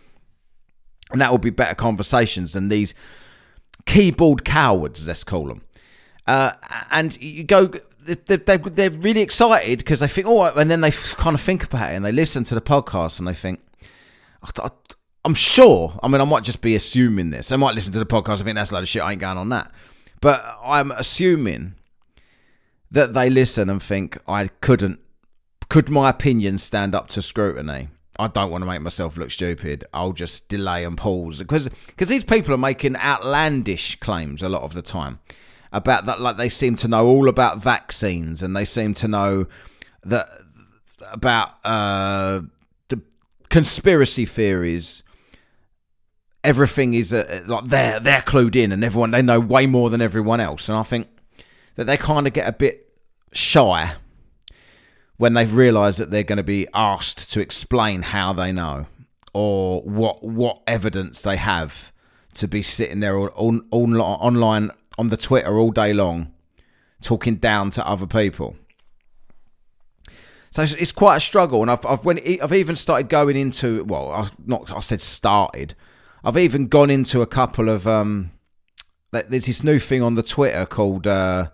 And 1.11 1.21
that 1.21 1.29
will 1.29 1.37
be 1.37 1.51
better 1.51 1.75
conversations 1.75 2.53
than 2.53 2.69
these 2.69 2.95
keyboard 3.85 4.43
cowards, 4.43 5.05
let's 5.05 5.23
call 5.23 5.45
them. 5.45 5.61
Uh, 6.27 6.51
and 6.91 7.19
you 7.21 7.43
go, 7.43 7.71
they're, 7.99 8.37
they're 8.37 8.91
really 8.91 9.21
excited 9.21 9.79
because 9.79 9.99
they 9.99 10.07
think, 10.07 10.27
oh, 10.27 10.43
and 10.43 10.69
then 10.69 10.81
they 10.81 10.91
kind 10.91 11.33
of 11.33 11.41
think 11.41 11.63
about 11.63 11.91
it 11.91 11.95
and 11.95 12.05
they 12.05 12.11
listen 12.11 12.43
to 12.45 12.55
the 12.55 12.61
podcast 12.61 13.19
and 13.19 13.27
they 13.27 13.33
think, 13.33 13.61
I'm 15.25 15.33
sure. 15.33 15.99
I 16.03 16.07
mean, 16.07 16.21
I 16.21 16.25
might 16.25 16.43
just 16.43 16.61
be 16.61 16.75
assuming 16.75 17.31
this. 17.31 17.49
They 17.49 17.57
might 17.57 17.75
listen 17.75 17.93
to 17.93 17.99
the 17.99 18.05
podcast 18.05 18.35
and 18.35 18.43
think 18.43 18.55
that's 18.55 18.71
a 18.71 18.75
load 18.75 18.83
of 18.83 18.89
shit. 18.89 19.01
I 19.01 19.11
ain't 19.11 19.21
going 19.21 19.37
on 19.37 19.49
that. 19.49 19.71
But 20.21 20.57
I'm 20.63 20.91
assuming 20.91 21.75
that 22.91 23.13
they 23.13 23.29
listen 23.29 23.69
and 23.69 23.81
think 23.81 24.17
I 24.27 24.47
couldn't. 24.47 24.99
Could 25.69 25.89
my 25.89 26.09
opinion 26.09 26.57
stand 26.59 26.95
up 26.95 27.09
to 27.09 27.21
scrutiny? 27.21 27.89
I 28.19 28.27
don't 28.27 28.49
want 28.49 28.63
to 28.63 28.65
make 28.65 28.81
myself 28.81 29.17
look 29.17 29.31
stupid. 29.31 29.85
I'll 29.93 30.13
just 30.13 30.47
delay 30.47 30.85
and 30.85 30.97
pause 30.97 31.39
because 31.39 31.67
because 31.67 32.09
these 32.09 32.23
people 32.23 32.53
are 32.53 32.57
making 32.57 32.95
outlandish 32.95 33.99
claims 33.99 34.41
a 34.41 34.49
lot 34.49 34.63
of 34.63 34.73
the 34.73 34.81
time 34.81 35.19
about 35.71 36.05
that. 36.05 36.21
Like 36.21 36.37
they 36.37 36.49
seem 36.49 36.75
to 36.77 36.87
know 36.87 37.07
all 37.07 37.27
about 37.29 37.57
vaccines, 37.57 38.43
and 38.43 38.55
they 38.55 38.65
seem 38.65 38.93
to 38.95 39.07
know 39.07 39.47
that 40.03 40.29
about 41.11 41.65
uh, 41.65 42.41
the 42.89 43.01
conspiracy 43.49 44.25
theories. 44.25 45.03
Everything 46.43 46.93
is 46.93 47.13
uh, 47.13 47.43
like 47.47 47.65
they're 47.65 47.99
they're 47.99 48.21
clued 48.21 48.55
in, 48.55 48.71
and 48.71 48.83
everyone 48.83 49.11
they 49.11 49.21
know 49.21 49.39
way 49.39 49.65
more 49.65 49.89
than 49.89 50.01
everyone 50.01 50.39
else. 50.39 50.69
And 50.69 50.77
I 50.77 50.83
think 50.83 51.07
that 51.75 51.85
they 51.85 51.97
kind 51.97 52.27
of 52.27 52.33
get 52.33 52.47
a 52.47 52.53
bit 52.53 52.87
shy 53.33 53.93
when 55.17 55.33
they've 55.33 55.53
realised 55.53 55.99
that 55.99 56.11
they're 56.11 56.23
going 56.23 56.37
to 56.37 56.43
be 56.43 56.67
asked 56.73 57.31
to 57.33 57.41
explain 57.41 58.03
how 58.03 58.33
they 58.33 58.51
know 58.51 58.85
or 59.33 59.81
what 59.81 60.23
what 60.23 60.61
evidence 60.67 61.21
they 61.21 61.37
have 61.37 61.91
to 62.33 62.47
be 62.47 62.61
sitting 62.61 62.99
there 62.99 63.17
all, 63.17 63.61
online 63.71 64.71
on 64.97 65.09
the 65.09 65.17
Twitter 65.17 65.57
all 65.57 65.71
day 65.71 65.93
long, 65.93 66.31
talking 67.01 67.35
down 67.35 67.69
to 67.71 67.87
other 67.87 68.07
people. 68.07 68.55
So 70.51 70.63
it's, 70.63 70.91
quite 70.91 71.17
a 71.17 71.19
struggle, 71.19 71.61
and 71.61 71.69
I've 71.69 71.85
I've 71.85 72.05
when 72.05 72.19
I've 72.41 72.53
even 72.53 72.75
started 72.75 73.09
going 73.09 73.35
into 73.35 73.83
well, 73.83 74.11
I 74.11 74.29
not 74.45 74.71
I 74.71 74.79
said 74.79 75.01
started. 75.01 75.75
I've 76.23 76.37
even 76.37 76.67
gone 76.67 76.89
into 76.89 77.21
a 77.21 77.27
couple 77.27 77.69
of 77.69 77.85
um. 77.85 78.31
There's 79.11 79.45
this 79.45 79.63
new 79.63 79.79
thing 79.79 80.01
on 80.01 80.15
the 80.15 80.23
Twitter 80.23 80.65
called 80.65 81.07
uh, 81.07 81.49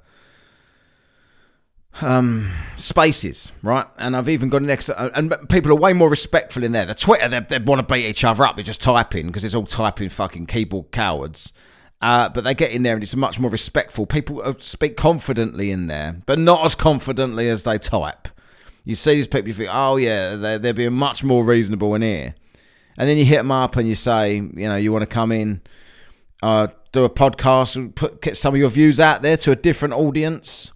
um, 2.02 2.52
spaces, 2.76 3.52
right? 3.62 3.86
And 3.98 4.16
I've 4.16 4.30
even 4.30 4.50
got 4.50 4.62
an 4.62 4.70
uh, 4.70 5.10
and 5.14 5.36
people 5.50 5.72
are 5.72 5.76
way 5.76 5.94
more 5.94 6.10
respectful 6.10 6.64
in 6.64 6.72
there. 6.72 6.86
The 6.86 6.96
Twitter, 6.96 7.28
they, 7.28 7.40
they 7.40 7.60
want 7.60 7.88
to 7.88 7.94
beat 7.94 8.06
each 8.06 8.24
other 8.24 8.46
up. 8.46 8.56
They're 8.56 8.64
just 8.64 8.82
typing 8.82 9.28
because 9.28 9.46
it's 9.46 9.56
all 9.56 9.66
typing 9.66 10.10
fucking 10.10 10.48
keyboard 10.48 10.92
cowards. 10.92 11.54
Uh, 12.04 12.28
but 12.28 12.44
they 12.44 12.54
get 12.54 12.72
in 12.72 12.84
there 12.84 12.96
and 12.96 13.02
it's 13.02 13.16
much 13.16 13.40
more 13.40 13.50
respectful. 13.50 14.06
People 14.06 14.42
uh, 14.44 14.54
speak 14.60 14.98
confidently 14.98 15.72
in 15.72 15.88
there, 15.88 16.18
but 16.26 16.38
not 16.38 16.66
as 16.66 16.76
confidently 16.76 17.48
as 17.48 17.64
they 17.64 17.78
type. 17.78 18.28
You 18.84 18.96
see 18.96 19.16
these 19.16 19.28
people, 19.28 19.48
you 19.48 19.54
think, 19.54 19.70
oh 19.72 19.96
yeah, 19.96 20.36
they're, 20.36 20.60
they're 20.60 20.74
being 20.74 20.92
much 20.94 21.24
more 21.24 21.46
reasonable 21.46 21.96
in 21.96 22.02
here. 22.02 22.36
And 22.98 23.08
then 23.08 23.16
you 23.16 23.24
hit 23.24 23.38
them 23.38 23.52
up 23.52 23.78
and 23.78 23.88
you 23.88 23.96
say, 23.96 24.36
you 24.36 24.68
know, 24.68 24.76
you 24.76 24.92
want 24.92 25.04
to 25.04 25.08
come 25.08 25.32
in, 25.32 25.62
uh, 26.42 26.68
do 26.92 27.06
a 27.06 27.10
podcast, 27.10 27.96
put 27.96 28.22
get 28.22 28.36
some 28.36 28.54
of 28.54 28.60
your 28.60 28.70
views 28.70 29.00
out 29.00 29.22
there 29.22 29.38
to 29.38 29.52
a 29.52 29.56
different 29.56 29.94
audience 29.94 30.74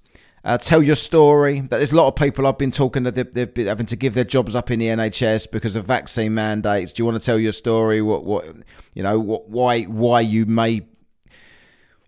uh, 0.48 0.58
tell 0.58 0.82
your 0.82 0.96
story. 0.96 1.60
That 1.60 1.78
there's 1.78 1.92
a 1.92 1.98
lot 1.98 2.08
of 2.08 2.16
people 2.16 2.48
I've 2.48 2.58
been 2.58 2.72
talking 2.72 3.04
that 3.04 3.16
they've, 3.16 3.32
they've, 3.34 3.54
been 3.54 3.68
having 3.68 3.86
to 3.88 3.98
give 3.98 4.14
their 4.14 4.24
jobs 4.24 4.56
up 4.56 4.72
in 4.72 4.80
the 4.80 4.88
NHS 4.88 5.52
because 5.52 5.76
of 5.76 5.86
vaccine 5.86 6.34
mandates. 6.34 6.94
Do 6.94 7.02
you 7.02 7.06
want 7.06 7.22
to 7.22 7.26
tell 7.26 7.38
your 7.38 7.52
story? 7.52 8.02
What 8.02 8.24
what 8.24 8.46
you 8.94 9.04
know? 9.04 9.20
What 9.20 9.50
why 9.50 9.84
why 9.84 10.22
you 10.22 10.46
may 10.46 10.88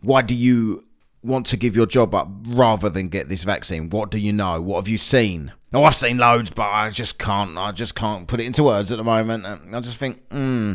why 0.01 0.21
do 0.21 0.35
you 0.35 0.85
want 1.21 1.45
to 1.47 1.57
give 1.57 1.75
your 1.75 1.85
job 1.85 2.15
up 2.15 2.29
rather 2.47 2.89
than 2.89 3.09
get 3.09 3.29
this 3.29 3.43
vaccine? 3.43 3.89
What 3.89 4.11
do 4.11 4.19
you 4.19 4.31
know? 4.31 4.61
What 4.61 4.77
have 4.77 4.87
you 4.87 4.97
seen? 4.97 5.51
Oh, 5.73 5.83
I've 5.83 5.95
seen 5.95 6.17
loads, 6.17 6.49
but 6.49 6.69
I 6.69 6.89
just 6.89 7.19
can't. 7.19 7.57
I 7.57 7.71
just 7.71 7.95
can't 7.95 8.27
put 8.27 8.39
it 8.39 8.45
into 8.45 8.63
words 8.63 8.91
at 8.91 8.97
the 8.97 9.03
moment. 9.03 9.45
I 9.45 9.79
just 9.81 9.97
think, 9.97 10.21
hmm, 10.31 10.73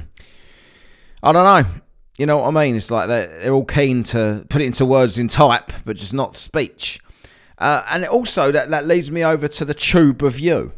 I 1.22 1.32
don't 1.32 1.64
know. 1.64 1.70
You 2.18 2.26
know 2.26 2.38
what 2.38 2.56
I 2.56 2.64
mean? 2.64 2.76
It's 2.76 2.90
like 2.90 3.08
they're, 3.08 3.26
they're 3.26 3.52
all 3.52 3.64
keen 3.64 4.04
to 4.04 4.46
put 4.48 4.62
it 4.62 4.66
into 4.66 4.86
words 4.86 5.18
in 5.18 5.26
type, 5.26 5.72
but 5.84 5.96
just 5.96 6.14
not 6.14 6.36
speech. 6.36 7.00
Uh, 7.58 7.82
and 7.90 8.04
also, 8.06 8.52
that, 8.52 8.70
that 8.70 8.86
leads 8.86 9.10
me 9.10 9.24
over 9.24 9.48
to 9.48 9.64
the 9.64 9.74
tube 9.74 10.22
of 10.22 10.38
you. 10.38 10.72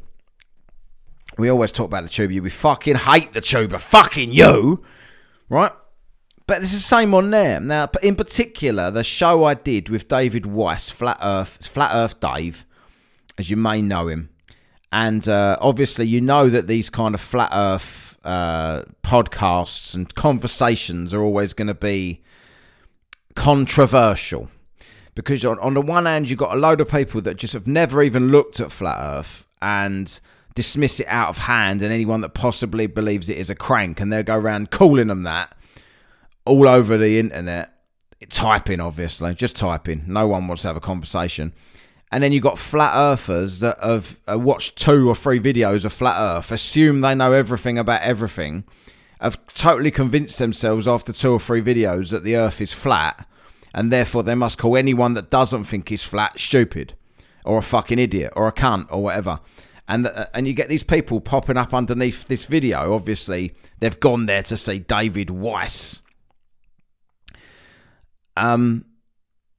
We 1.37 1.50
always 1.50 1.73
talk 1.73 1.87
about 1.87 2.05
the 2.05 2.09
tube 2.09 2.31
of 2.31 2.33
you. 2.33 2.43
We 2.43 2.50
fucking 2.50 2.97
hate 2.97 3.35
the 3.35 3.43
tube 3.43 3.75
of 3.75 3.83
fucking 3.83 4.33
you, 4.33 4.83
right? 5.50 5.73
But 6.47 6.62
it's 6.62 6.73
the 6.73 6.79
same 6.79 7.12
on 7.15 7.31
there. 7.31 7.59
Now, 7.59 7.88
in 8.03 8.15
particular, 8.15 8.91
the 8.91 9.03
show 9.03 9.45
I 9.45 9.55
did 9.55 9.88
with 9.88 10.07
David 10.07 10.47
Weiss, 10.47 10.91
Flat 10.91 11.19
Earth, 11.21 11.67
Flat 11.67 11.91
Earth 11.93 12.21
Dave, 12.21 12.65
as 13.37 13.50
you 13.50 13.57
may 13.57 13.83
know 13.83 14.07
him. 14.07 14.31
And 14.93 15.29
uh, 15.29 15.59
obviously, 15.61 16.07
you 16.07 16.21
know 16.21 16.49
that 16.49 16.69
these 16.69 16.88
kind 16.88 17.15
of 17.15 17.21
Flat 17.21 17.50
Earth 17.53 18.17
uh, 18.26 18.83
podcasts 19.03 19.95
and 19.95 20.12
conversations 20.15 21.15
are 21.15 21.23
always 21.23 21.53
going 21.53 21.69
to 21.69 21.75
be 21.75 22.23
controversial 23.37 24.49
because 25.15 25.45
on, 25.45 25.59
on 25.61 25.75
the 25.75 25.81
one 25.81 26.07
hand 26.07 26.29
you've 26.29 26.38
got 26.38 26.53
a 26.53 26.59
load 26.59 26.81
of 26.81 26.91
people 26.91 27.21
that 27.21 27.37
just 27.37 27.53
have 27.53 27.69
never 27.69 28.03
even 28.03 28.29
looked 28.29 28.59
at 28.59 28.73
flat 28.73 28.99
earth 29.00 29.47
and 29.62 30.21
dismiss 30.55 30.99
it 30.99 31.07
out 31.07 31.29
of 31.29 31.38
hand 31.38 31.83
and 31.83 31.93
anyone 31.93 32.21
that 32.23 32.31
possibly 32.31 32.87
believes 32.87 33.29
it 33.29 33.37
is 33.37 33.50
a 33.50 33.55
crank 33.55 34.00
and 34.00 34.12
they'll 34.12 34.23
go 34.23 34.37
around 34.37 34.71
calling 34.71 35.07
them 35.07 35.23
that 35.23 35.57
all 36.47 36.69
over 36.69 36.97
the 36.97 37.19
internet 37.19 37.73
typing 38.29 38.81
obviously 38.81 39.35
just 39.35 39.57
typing 39.57 40.03
no 40.07 40.26
one 40.26 40.47
wants 40.49 40.62
to 40.62 40.69
have 40.69 40.76
a 40.76 40.81
conversation 40.81 41.53
and 42.11 42.23
then 42.23 42.33
you've 42.33 42.43
got 42.43 42.59
flat 42.59 42.93
earthers 42.95 43.59
that 43.59 43.76
have 43.83 44.21
uh, 44.31 44.38
watched 44.38 44.76
two 44.76 45.09
or 45.09 45.15
three 45.15 45.38
videos 45.38 45.85
of 45.85 45.93
flat 45.93 46.17
earth 46.19 46.50
assume 46.50 47.00
they 47.03 47.15
know 47.15 47.33
everything 47.33 47.79
about 47.79 48.00
everything 48.00 48.65
have 49.21 49.38
totally 49.49 49.91
convinced 49.91 50.38
themselves 50.38 50.88
after 50.88 51.12
two 51.12 51.33
or 51.33 51.41
three 51.41 51.61
videos 51.61 52.11
that 52.11 52.25
the 52.25 52.37
earth 52.37 52.61
is 52.61 52.73
flat 52.73 53.26
and 53.75 53.93
therefore 53.93 54.23
they 54.23 54.35
must 54.35 54.59
call 54.59 54.76
anyone 54.76 55.12
that 55.15 55.31
doesn't 55.31 55.65
think 55.65 55.91
he's 55.91 56.03
flat 56.03 56.38
stupid 56.41 56.95
or 57.47 57.59
a 57.59 57.62
fucking 57.62 57.99
idiot 57.99 58.33
or 58.35 58.49
a 58.49 58.53
cunt 58.53 58.87
or 58.91 59.03
whatever. 59.03 59.41
And 59.88 60.09
uh, 60.09 60.26
and 60.35 60.49
you 60.49 60.53
get 60.53 60.69
these 60.69 60.83
people 60.83 61.21
popping 61.21 61.57
up 61.57 61.73
underneath 61.73 62.26
this 62.26 62.45
video. 62.47 62.93
Obviously, 62.93 63.55
they've 63.79 63.99
gone 64.00 64.26
there 64.26 64.43
to 64.43 64.57
see 64.57 64.81
David 64.81 65.31
Weiss. 65.31 66.00
Um, 68.37 68.85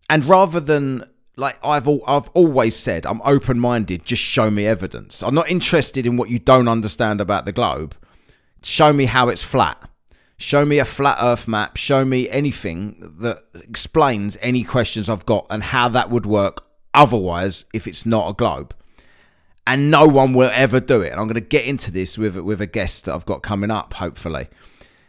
and 0.09 0.25
rather 0.25 0.59
than 0.59 1.05
like 1.37 1.57
I've 1.63 1.87
al- 1.87 2.03
I've 2.07 2.29
always 2.29 2.75
said, 2.75 3.05
I'm 3.05 3.21
open 3.23 3.59
minded. 3.59 4.03
Just 4.05 4.23
show 4.23 4.49
me 4.49 4.65
evidence. 4.65 5.21
I'm 5.23 5.35
not 5.35 5.49
interested 5.49 6.05
in 6.05 6.17
what 6.17 6.29
you 6.29 6.39
don't 6.39 6.67
understand 6.67 7.21
about 7.21 7.45
the 7.45 7.51
globe. 7.51 7.95
Show 8.63 8.91
me 8.91 9.05
how 9.05 9.29
it's 9.29 9.43
flat. 9.43 9.89
Show 10.39 10.65
me 10.65 10.79
a 10.79 10.85
flat 10.85 11.17
earth 11.21 11.47
map. 11.47 11.77
Show 11.77 12.05
me 12.05 12.29
anything 12.29 13.15
that 13.19 13.43
explains 13.53 14.37
any 14.41 14.63
questions 14.63 15.09
I've 15.09 15.25
got 15.25 15.45
and 15.49 15.63
how 15.63 15.89
that 15.89 16.09
would 16.09 16.25
work 16.25 16.65
otherwise 16.93 17.65
if 17.73 17.87
it's 17.87 18.05
not 18.05 18.29
a 18.29 18.33
globe. 18.33 18.75
And 19.65 19.91
no 19.91 20.07
one 20.07 20.33
will 20.33 20.51
ever 20.53 20.79
do 20.79 21.01
it. 21.01 21.11
And 21.11 21.19
I'm 21.19 21.27
going 21.27 21.35
to 21.35 21.41
get 21.41 21.65
into 21.65 21.91
this 21.91 22.17
with 22.17 22.37
with 22.37 22.61
a 22.61 22.67
guest 22.67 23.05
that 23.05 23.13
I've 23.13 23.25
got 23.25 23.43
coming 23.43 23.69
up, 23.69 23.93
hopefully, 23.93 24.47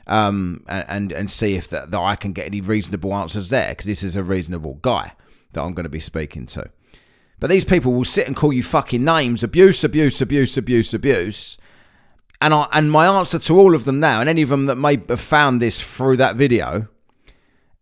um, 0.09 0.65
and, 0.69 1.13
and, 1.13 1.31
see 1.31 1.55
if 1.55 1.69
that, 1.69 1.91
that 1.91 2.01
I 2.01 2.17
can 2.17 2.33
get 2.33 2.47
any 2.47 2.61
reasonable 2.61 3.15
answers 3.15 3.51
there 3.51 3.69
because 3.69 3.87
this 3.87 4.03
is 4.03 4.17
a 4.17 4.23
reasonable 4.23 4.75
guy 4.81 5.13
that 5.53 5.63
I'm 5.63 5.75
going 5.75 5.85
to 5.85 5.91
be 5.91 6.01
speaking 6.01 6.47
to. 6.47 6.71
But 7.39 7.51
these 7.51 7.65
people 7.65 7.93
will 7.93 8.05
sit 8.05 8.27
and 8.27 8.35
call 8.35 8.53
you 8.53 8.63
fucking 8.63 9.05
names, 9.05 9.43
abuse, 9.43 9.85
abuse, 9.85 10.21
abuse, 10.21 10.57
abuse, 10.57 10.95
abuse, 10.95 11.59
and 12.41 12.55
I 12.55 12.69
and 12.73 12.91
my 12.91 13.07
answer 13.07 13.39
to 13.39 13.59
all 13.59 13.75
of 13.75 13.85
them 13.85 14.01
now, 14.01 14.21
and 14.21 14.29
any 14.29 14.43
of 14.43 14.49
them 14.49 14.67
that 14.67 14.77
may 14.77 15.01
have 15.09 15.21
found 15.21 15.61
this 15.61 15.81
through 15.81 16.17
that 16.17 16.37
video, 16.37 16.89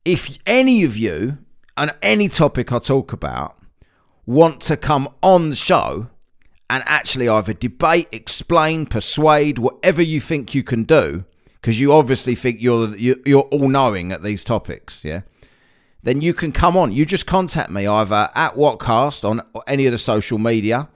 if 0.05 0.39
any 0.47 0.83
of 0.83 0.97
you 0.97 1.39
on 1.77 1.93
any 2.03 2.29
topic 2.29 2.73
I 2.73 2.79
talk 2.79 3.13
about 3.13 3.57
want 4.27 4.61
to 4.63 4.77
come 4.77 5.09
on 5.23 5.51
the 5.51 5.57
show 5.57 6.09
and 6.69 6.83
actually 6.87 7.29
either 7.29 7.53
debate, 7.53 8.09
explain, 8.11 8.87
persuade, 8.87 9.59
whatever 9.59 10.03
you 10.03 10.21
think 10.21 10.55
you 10.55 10.65
can 10.65 10.83
do, 10.83 11.25
because 11.67 11.81
you 11.81 11.93
obviously 11.93 12.37
think 12.37 12.63
you're 12.63 12.97
you're 12.97 13.41
all 13.41 13.69
knowing 13.69 14.13
at 14.13 14.23
these 14.23 14.45
topics, 14.45 15.05
yeah. 15.05 15.23
Then 16.01 16.23
you 16.23 16.33
can 16.33 16.53
come 16.53 16.77
on. 16.77 16.93
You 16.93 17.05
just 17.05 17.27
contact 17.27 17.71
me 17.71 17.89
either 17.89 18.31
at 18.37 18.55
WhatKast 18.55 19.29
on 19.29 19.43
any 19.67 19.87
of 19.87 19.91
the 19.91 19.99
social 19.99 20.39
media 20.39 20.89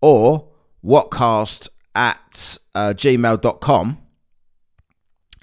or 0.00 0.48
WhatKast 0.84 1.68
at 1.94 2.58
uh, 2.74 2.92
gmail.com. 2.92 3.98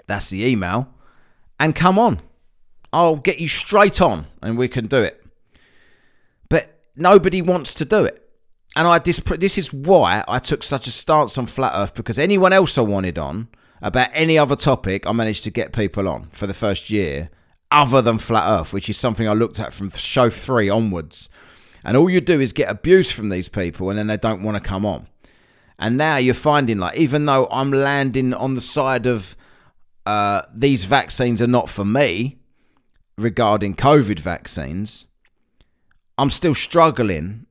That's 0.06 0.30
the 0.30 0.44
email. 0.46 0.90
And 1.58 1.74
come 1.74 1.98
on. 1.98 2.20
I'll 2.92 3.16
get 3.16 3.40
you 3.40 3.48
straight 3.48 4.02
on 4.02 4.28
and 4.42 4.58
we 4.58 4.68
can 4.68 4.88
do 4.88 5.02
it. 5.02 5.26
But 6.50 6.82
nobody 6.94 7.42
wants 7.42 7.74
to 7.76 7.86
do 7.86 8.04
it. 8.04 8.30
And 8.76 8.86
I 8.86 9.00
this, 9.00 9.22
this 9.38 9.58
is 9.58 9.72
why 9.72 10.26
I 10.28 10.40
took 10.40 10.62
such 10.62 10.88
a 10.88 10.92
stance 10.92 11.38
on 11.38 11.46
Flat 11.46 11.72
Earth 11.74 11.94
because 11.94 12.20
anyone 12.20 12.52
else 12.52 12.78
I 12.78 12.82
wanted 12.82 13.18
on 13.18 13.48
about 13.82 14.10
any 14.14 14.38
other 14.38 14.56
topic, 14.56 15.06
I 15.06 15.12
managed 15.12 15.44
to 15.46 15.52
get 15.52 15.74
people 15.74 16.08
on 16.08 16.30
for 16.32 16.48
the 16.48 16.54
first 16.54 16.90
year 16.90 17.30
other 17.72 18.02
than 18.02 18.18
Flat 18.18 18.50
Earth, 18.50 18.74
which 18.74 18.90
is 18.90 18.98
something 18.98 19.28
I 19.28 19.34
looked 19.34 19.60
at 19.60 19.74
from 19.74 19.90
show 19.92 20.30
three 20.30 20.70
onwards. 20.70 21.30
And 21.84 21.96
all 21.96 22.10
you 22.10 22.22
do 22.22 22.40
is 22.40 22.54
get 22.54 22.70
abuse 22.70 23.12
from 23.12 23.30
these 23.30 23.50
people 23.50 23.90
and 23.90 24.00
then 24.00 24.08
they 24.08 24.18
don't 24.18 24.44
want 24.44 24.62
to 24.62 24.68
come 24.68 24.86
on. 24.86 25.08
And 25.80 25.98
now 25.98 26.18
you're 26.18 26.34
finding 26.34 26.80
like 26.80 26.98
even 26.98 27.26
though 27.26 27.48
I'm 27.52 27.72
landing 27.72 28.34
on 28.34 28.56
the 28.56 28.62
side 28.62 29.06
of 29.06 29.36
uh, 30.06 30.42
these 30.54 30.86
vaccines 30.86 31.42
are 31.42 31.48
not 31.48 31.70
for 31.70 31.86
me 31.86 32.38
regarding 33.18 33.76
COVID 33.76 34.20
vaccines, 34.20 35.06
I'm 36.18 36.32
still 36.32 36.56
struggling 36.56 37.46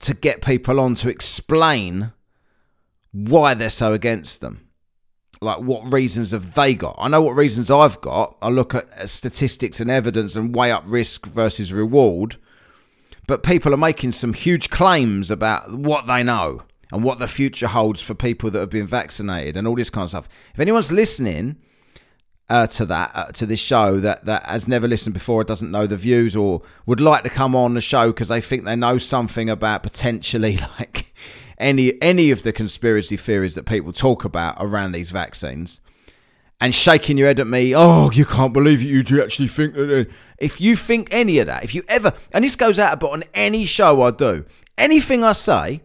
to 0.00 0.14
get 0.14 0.42
people 0.42 0.80
on 0.80 0.94
to 0.96 1.08
explain 1.08 2.12
why 3.12 3.52
they're 3.54 3.68
so 3.68 3.92
against 3.92 4.40
them 4.40 4.71
like 5.42 5.58
what 5.58 5.92
reasons 5.92 6.30
have 6.30 6.54
they 6.54 6.74
got? 6.74 6.96
I 6.98 7.08
know 7.08 7.22
what 7.22 7.32
reasons 7.32 7.70
I've 7.70 8.00
got. 8.00 8.36
I 8.40 8.48
look 8.48 8.74
at 8.74 9.08
statistics 9.08 9.80
and 9.80 9.90
evidence 9.90 10.36
and 10.36 10.54
weigh 10.54 10.70
up 10.70 10.84
risk 10.86 11.26
versus 11.26 11.72
reward. 11.72 12.36
But 13.26 13.42
people 13.42 13.72
are 13.72 13.78
making 13.78 14.12
some 14.12 14.34
huge 14.34 14.70
claims 14.70 15.30
about 15.30 15.72
what 15.72 16.06
they 16.06 16.22
know 16.22 16.62
and 16.92 17.04
what 17.04 17.18
the 17.18 17.28
future 17.28 17.68
holds 17.68 18.02
for 18.02 18.14
people 18.14 18.50
that 18.50 18.58
have 18.58 18.70
been 18.70 18.86
vaccinated 18.86 19.56
and 19.56 19.66
all 19.66 19.76
this 19.76 19.90
kind 19.90 20.04
of 20.04 20.10
stuff. 20.10 20.28
If 20.52 20.60
anyone's 20.60 20.92
listening 20.92 21.56
uh, 22.48 22.66
to 22.66 22.84
that 22.84 23.10
uh, 23.14 23.32
to 23.32 23.46
this 23.46 23.60
show 23.60 23.98
that 24.00 24.26
that 24.26 24.44
has 24.44 24.68
never 24.68 24.86
listened 24.86 25.14
before, 25.14 25.42
doesn't 25.44 25.70
know 25.70 25.86
the 25.86 25.96
views, 25.96 26.36
or 26.36 26.60
would 26.84 27.00
like 27.00 27.22
to 27.22 27.30
come 27.30 27.56
on 27.56 27.74
the 27.74 27.80
show 27.80 28.08
because 28.08 28.28
they 28.28 28.40
think 28.40 28.64
they 28.64 28.76
know 28.76 28.98
something 28.98 29.48
about 29.48 29.82
potentially 29.82 30.58
like 30.78 31.14
any 31.62 32.00
any 32.02 32.30
of 32.30 32.42
the 32.42 32.52
conspiracy 32.52 33.16
theories 33.16 33.54
that 33.54 33.64
people 33.64 33.92
talk 33.92 34.24
about 34.24 34.56
around 34.58 34.92
these 34.92 35.10
vaccines 35.10 35.80
and 36.60 36.74
shaking 36.74 37.18
your 37.18 37.26
head 37.26 37.40
at 37.40 37.48
me, 37.48 37.74
oh, 37.74 38.10
you 38.12 38.24
can't 38.24 38.52
believe 38.52 38.82
it, 38.82 38.86
you 38.86 39.02
do 39.02 39.20
actually 39.20 39.48
think 39.48 39.74
that. 39.74 40.08
If 40.38 40.60
you 40.60 40.76
think 40.76 41.08
any 41.10 41.38
of 41.38 41.46
that, 41.46 41.64
if 41.64 41.74
you 41.74 41.82
ever, 41.88 42.12
and 42.32 42.44
this 42.44 42.54
goes 42.56 42.78
out 42.78 42.94
about 42.94 43.12
on 43.12 43.24
any 43.34 43.64
show 43.64 44.02
I 44.02 44.12
do, 44.12 44.44
anything 44.78 45.24
I 45.24 45.32
say, 45.32 45.82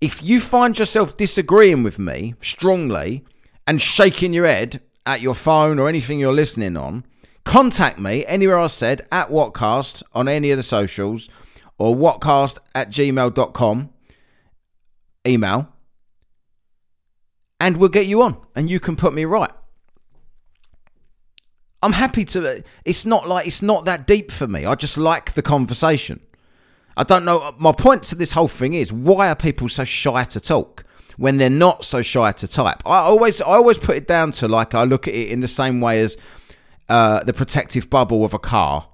if 0.00 0.22
you 0.22 0.40
find 0.40 0.78
yourself 0.78 1.16
disagreeing 1.16 1.82
with 1.82 1.98
me 1.98 2.34
strongly 2.40 3.24
and 3.66 3.80
shaking 3.80 4.32
your 4.32 4.46
head 4.46 4.80
at 5.06 5.20
your 5.20 5.34
phone 5.34 5.78
or 5.78 5.88
anything 5.88 6.18
you're 6.18 6.32
listening 6.32 6.76
on, 6.76 7.04
contact 7.44 7.98
me 7.98 8.24
anywhere 8.26 8.58
I 8.58 8.66
said 8.68 9.06
at 9.12 9.28
WhatKast 9.28 10.02
on 10.14 10.28
any 10.28 10.50
of 10.50 10.56
the 10.56 10.62
socials 10.62 11.28
or 11.78 11.94
whatkast 11.94 12.58
at 12.74 12.90
gmail.com 12.90 13.90
email 15.26 15.68
and 17.60 17.76
we'll 17.76 17.88
get 17.88 18.06
you 18.06 18.22
on 18.22 18.36
and 18.54 18.68
you 18.68 18.80
can 18.80 18.96
put 18.96 19.14
me 19.14 19.24
right. 19.24 19.52
I'm 21.82 21.92
happy 21.92 22.24
to. 22.26 22.64
It's 22.86 23.04
not 23.04 23.28
like 23.28 23.46
it's 23.46 23.60
not 23.60 23.84
that 23.84 24.06
deep 24.06 24.32
for 24.32 24.46
me. 24.46 24.64
I 24.64 24.74
just 24.74 24.96
like 24.96 25.34
the 25.34 25.42
conversation. 25.42 26.20
I 26.96 27.02
don't 27.02 27.26
know. 27.26 27.54
My 27.58 27.72
point 27.72 28.04
to 28.04 28.14
this 28.14 28.32
whole 28.32 28.48
thing 28.48 28.72
is 28.72 28.90
why 28.90 29.28
are 29.28 29.36
people 29.36 29.68
so 29.68 29.84
shy 29.84 30.24
to 30.24 30.40
talk 30.40 30.84
when 31.18 31.36
they're 31.36 31.50
not 31.50 31.84
so 31.84 32.00
shy 32.00 32.32
to 32.32 32.48
type? 32.48 32.82
I 32.86 33.00
always, 33.00 33.42
I 33.42 33.56
always 33.56 33.76
put 33.76 33.96
it 33.96 34.08
down 34.08 34.30
to 34.32 34.48
like 34.48 34.74
I 34.74 34.84
look 34.84 35.06
at 35.06 35.14
it 35.14 35.28
in 35.28 35.40
the 35.40 35.48
same 35.48 35.82
way 35.82 36.00
as 36.00 36.16
uh, 36.88 37.22
the 37.24 37.34
protective 37.34 37.90
bubble 37.90 38.24
of 38.24 38.32
a 38.32 38.38
car. 38.38 38.86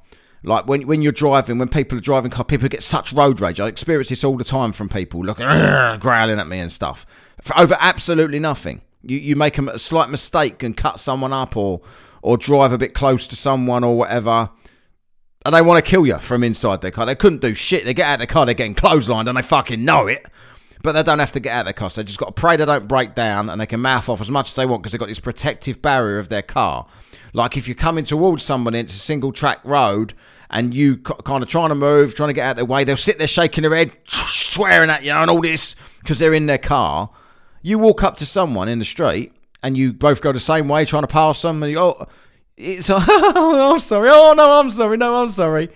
Like 0.43 0.67
when 0.67 0.87
when 0.87 1.03
you're 1.03 1.13
driving, 1.13 1.59
when 1.59 1.69
people 1.69 1.99
are 1.99 2.01
driving 2.01 2.31
car, 2.31 2.45
people 2.45 2.69
get 2.69 2.83
such 2.83 3.13
road 3.13 3.41
rage. 3.41 3.61
I 3.61 3.69
experience 3.69 4.09
this 4.09 4.25
all 4.25 4.37
the 4.37 4.45
time 4.45 4.73
from 4.73 4.89
people 4.89 5.25
looking 5.25 5.47
growling 6.01 6.39
at 6.39 6.49
me 6.49 6.59
and 6.59 6.73
stuff 6.73 7.07
for 7.43 7.59
over 7.59 7.77
absolutely 7.79 8.39
nothing. 8.39 8.83
You 9.03 9.19
you 9.19 9.37
make 9.37 9.59
a 9.59 9.79
slight 9.79 10.11
mistake 10.11 10.63
and 10.63 10.77
cut 10.77 11.01
someone 11.01 11.33
up 11.33 11.57
or 11.57 11.81
or 12.23 12.37
drive 12.37 12.73
a 12.73 12.79
bit 12.79 12.95
close 12.95 13.27
to 13.29 13.37
someone 13.37 13.83
or 13.83 13.97
whatever, 13.97 14.51
and 15.45 15.55
they 15.55 15.63
want 15.63 15.83
to 15.83 15.91
kill 15.91 16.07
you 16.07 16.19
from 16.19 16.45
inside 16.45 16.81
their 16.81 16.91
car. 16.91 17.07
They 17.07 17.15
couldn't 17.15 17.41
do 17.41 17.55
shit. 17.55 17.85
They 17.85 17.95
get 17.95 18.07
out 18.07 18.15
of 18.15 18.21
the 18.21 18.27
car, 18.27 18.45
they're 18.45 18.55
getting 18.55 18.75
clotheslined, 18.75 19.29
and 19.29 19.37
they 19.39 19.43
fucking 19.43 19.85
know 19.85 20.07
it. 20.07 20.27
But 20.83 20.93
they 20.93 21.03
don't 21.03 21.19
have 21.19 21.33
to 21.33 21.41
get 21.41 21.53
out 21.53 21.61
of 21.61 21.67
their 21.67 21.73
car. 21.75 21.91
So 21.91 22.01
they 22.01 22.07
just 22.07 22.19
got 22.19 22.27
to 22.27 22.33
pray 22.33 22.57
they 22.57 22.65
don't 22.65 22.89
break 22.89 23.15
down, 23.15 23.51
and 23.51 23.61
they 23.61 23.67
can 23.67 23.81
mouth 23.81 24.09
off 24.09 24.21
as 24.21 24.31
much 24.31 24.49
as 24.51 24.57
they 24.57 24.67
want 24.67 24.83
because 24.83 24.93
they've 24.93 25.01
got 25.01 25.09
this 25.09 25.21
protective 25.21 25.83
barrier 25.83 26.19
of 26.19 26.29
their 26.29 26.43
car. 26.43 26.87
Like 27.33 27.57
if 27.57 27.69
you're 27.69 27.75
coming 27.75 28.05
towards 28.05 28.43
somebody, 28.43 28.79
it's 28.79 28.95
a 28.95 28.99
single 28.99 29.33
track 29.33 29.61
road, 29.65 30.15
and 30.51 30.75
you 30.75 30.99
kind 30.99 31.43
of 31.43 31.49
trying 31.49 31.69
to 31.69 31.75
move, 31.75 32.15
trying 32.15 32.29
to 32.29 32.35
get 32.35 32.47
out 32.47 32.51
of 32.53 32.57
their 32.57 32.65
way, 32.65 32.85
they'll 32.85 32.97
sit 32.97 33.19
there 33.19 33.27
shaking 33.27 33.63
their 33.63 33.75
head, 33.75 33.93
swearing 34.07 34.91
at 34.91 35.05
you, 35.05 35.13
and 35.13 35.31
all 35.31 35.41
this 35.41 35.77
because 36.01 36.19
they're 36.19 36.35
in 36.35 36.47
their 36.47 36.59
car. 36.59 37.11
You 37.63 37.79
walk 37.79 38.03
up 38.03 38.17
to 38.17 38.27
someone 38.27 38.69
in 38.69 38.79
the 38.79 38.85
street 38.85 39.33
and 39.63 39.77
you 39.77 39.93
both 39.93 40.23
go 40.23 40.33
the 40.33 40.41
same 40.41 40.69
way, 40.69 40.85
trying 40.85 41.03
to 41.03 41.09
pass 41.09 41.43
them, 41.43 41.63
and 41.63 41.71
you 41.71 41.77
go, 41.77 41.97
oh, 42.01 42.07
it's 42.57 42.91
oh, 42.93 43.73
I'm 43.75 43.81
sorry, 43.81 44.11
oh 44.13 44.35
no, 44.37 44.59
I'm 44.59 44.71
sorry, 44.71 44.97
no, 44.97 45.23
I'm 45.23 45.31
sorry. 45.31 45.71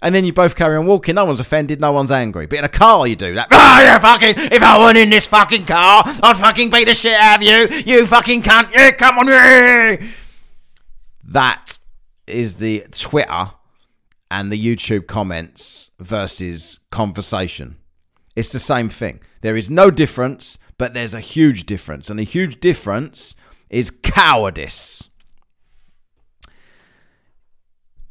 And 0.00 0.14
then 0.14 0.24
you 0.24 0.32
both 0.32 0.54
carry 0.54 0.76
on 0.76 0.86
walking. 0.86 1.16
No 1.16 1.24
one's 1.24 1.40
offended. 1.40 1.80
No 1.80 1.92
one's 1.92 2.10
angry. 2.10 2.46
But 2.46 2.60
in 2.60 2.64
a 2.64 2.68
car, 2.68 3.06
you 3.06 3.16
do 3.16 3.34
that. 3.34 3.48
Ah, 3.70 3.80
oh, 3.80 3.94
you 3.94 4.00
fucking! 4.00 4.52
If 4.52 4.62
I 4.62 4.78
weren't 4.78 4.98
in 4.98 5.10
this 5.10 5.26
fucking 5.26 5.64
car, 5.64 6.02
I'd 6.04 6.36
fucking 6.36 6.70
beat 6.70 6.86
the 6.86 6.94
shit 6.94 7.12
out 7.12 7.36
of 7.36 7.42
you. 7.42 7.82
You 7.84 8.06
fucking 8.06 8.42
cunt! 8.42 8.74
Yeah, 8.74 8.90
come 8.90 9.18
on! 9.18 9.26
Yeah. 9.26 10.08
That 11.22 11.78
is 12.26 12.56
the 12.56 12.86
Twitter 12.90 13.52
and 14.30 14.50
the 14.50 14.60
YouTube 14.60 15.06
comments 15.06 15.90
versus 16.00 16.80
conversation. 16.90 17.76
It's 18.34 18.50
the 18.50 18.58
same 18.58 18.88
thing. 18.88 19.20
There 19.42 19.56
is 19.56 19.70
no 19.70 19.90
difference 19.90 20.58
but 20.78 20.94
there's 20.94 21.12
a 21.12 21.20
huge 21.20 21.66
difference, 21.66 22.08
and 22.08 22.18
the 22.18 22.24
huge 22.24 22.60
difference 22.60 23.34
is 23.68 23.90
cowardice. 23.90 25.08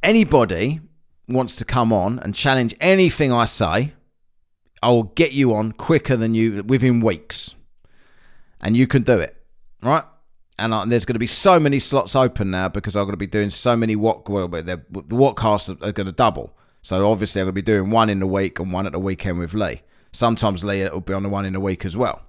Anybody 0.03 0.81
wants 1.27 1.55
to 1.57 1.65
come 1.65 1.91
on 1.91 2.19
and 2.19 2.33
challenge 2.33 2.75
anything 2.79 3.31
I 3.31 3.45
say, 3.45 3.93
I 4.81 4.89
will 4.89 5.03
get 5.03 5.31
you 5.31 5.53
on 5.53 5.71
quicker 5.71 6.15
than 6.15 6.33
you 6.35 6.63
within 6.63 7.01
weeks, 7.01 7.55
and 8.61 8.77
you 8.77 8.87
can 8.87 9.03
do 9.03 9.19
it, 9.19 9.35
right? 9.81 10.03
And 10.59 10.91
there's 10.91 11.05
going 11.05 11.15
to 11.15 11.19
be 11.19 11.27
so 11.27 11.59
many 11.59 11.77
slots 11.77 12.15
open 12.15 12.49
now 12.49 12.67
because 12.69 12.95
I'm 12.95 13.03
going 13.03 13.13
to 13.13 13.17
be 13.17 13.27
doing 13.27 13.51
so 13.51 13.75
many 13.75 13.95
what 13.95 14.27
well, 14.27 14.47
the 14.47 14.81
WhatKasts 14.89 15.69
are, 15.69 15.89
are 15.89 15.91
going 15.91 16.07
to 16.07 16.11
double. 16.11 16.57
So 16.81 17.09
obviously 17.11 17.41
I'm 17.41 17.45
going 17.45 17.53
to 17.53 17.61
be 17.61 17.61
doing 17.61 17.91
one 17.91 18.09
in 18.09 18.19
the 18.19 18.27
week 18.27 18.59
and 18.59 18.73
one 18.73 18.87
at 18.87 18.91
the 18.91 18.99
weekend 18.99 19.37
with 19.37 19.53
Lee. 19.53 19.81
Sometimes 20.11 20.63
Lee 20.63 20.89
will 20.89 21.01
be 21.01 21.13
on 21.13 21.21
the 21.21 21.29
one 21.29 21.45
in 21.45 21.53
the 21.53 21.59
week 21.59 21.85
as 21.85 21.95
well. 21.95 22.23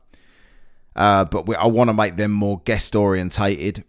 Uh, 0.95 1.25
but 1.25 1.47
we, 1.47 1.55
I 1.55 1.67
want 1.67 1.89
to 1.89 1.95
make 1.95 2.17
them 2.17 2.33
more 2.33 2.61
guest 2.65 2.95
orientated. 2.95 3.85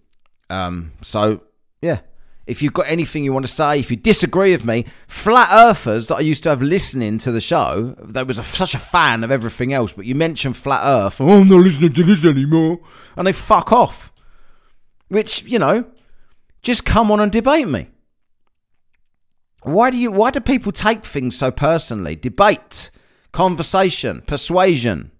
Um, 0.49 0.93
so 1.01 1.41
yeah, 1.81 1.99
if 2.49 2.63
you've 2.63 2.73
got 2.73 2.87
anything 2.87 3.23
you 3.23 3.31
want 3.31 3.45
to 3.45 3.51
say, 3.51 3.79
if 3.79 3.91
you 3.91 3.95
disagree 3.95 4.51
with 4.51 4.65
me, 4.65 4.85
flat 5.07 5.49
earthers 5.51 6.07
that 6.07 6.15
I 6.15 6.21
used 6.21 6.41
to 6.43 6.49
have 6.49 6.63
listening 6.63 7.19
to 7.19 7.31
the 7.31 7.39
show, 7.39 7.95
that 7.99 8.25
was 8.25 8.39
a, 8.39 8.43
such 8.43 8.73
a 8.73 8.79
fan 8.79 9.23
of 9.23 9.29
everything 9.29 9.71
else, 9.71 9.93
but 9.93 10.05
you 10.05 10.15
mentioned 10.15 10.57
flat 10.57 10.81
earth, 10.83 11.21
oh, 11.21 11.41
I'm 11.41 11.47
not 11.47 11.57
listening 11.61 11.93
to 11.93 12.03
this 12.03 12.25
anymore, 12.25 12.79
and 13.15 13.27
they 13.27 13.33
fuck 13.33 13.71
off. 13.71 14.11
Which, 15.09 15.43
you 15.43 15.59
know, 15.59 15.85
just 16.63 16.85
come 16.85 17.11
on 17.11 17.19
and 17.19 17.31
debate 17.31 17.67
me. 17.67 17.89
Why 19.61 19.91
do 19.91 19.97
you 19.97 20.11
why 20.11 20.31
do 20.31 20.39
people 20.39 20.71
take 20.71 21.05
things 21.05 21.37
so 21.37 21.51
personally? 21.51 22.15
Debate, 22.15 22.89
conversation, 23.31 24.21
persuasion. 24.21 25.11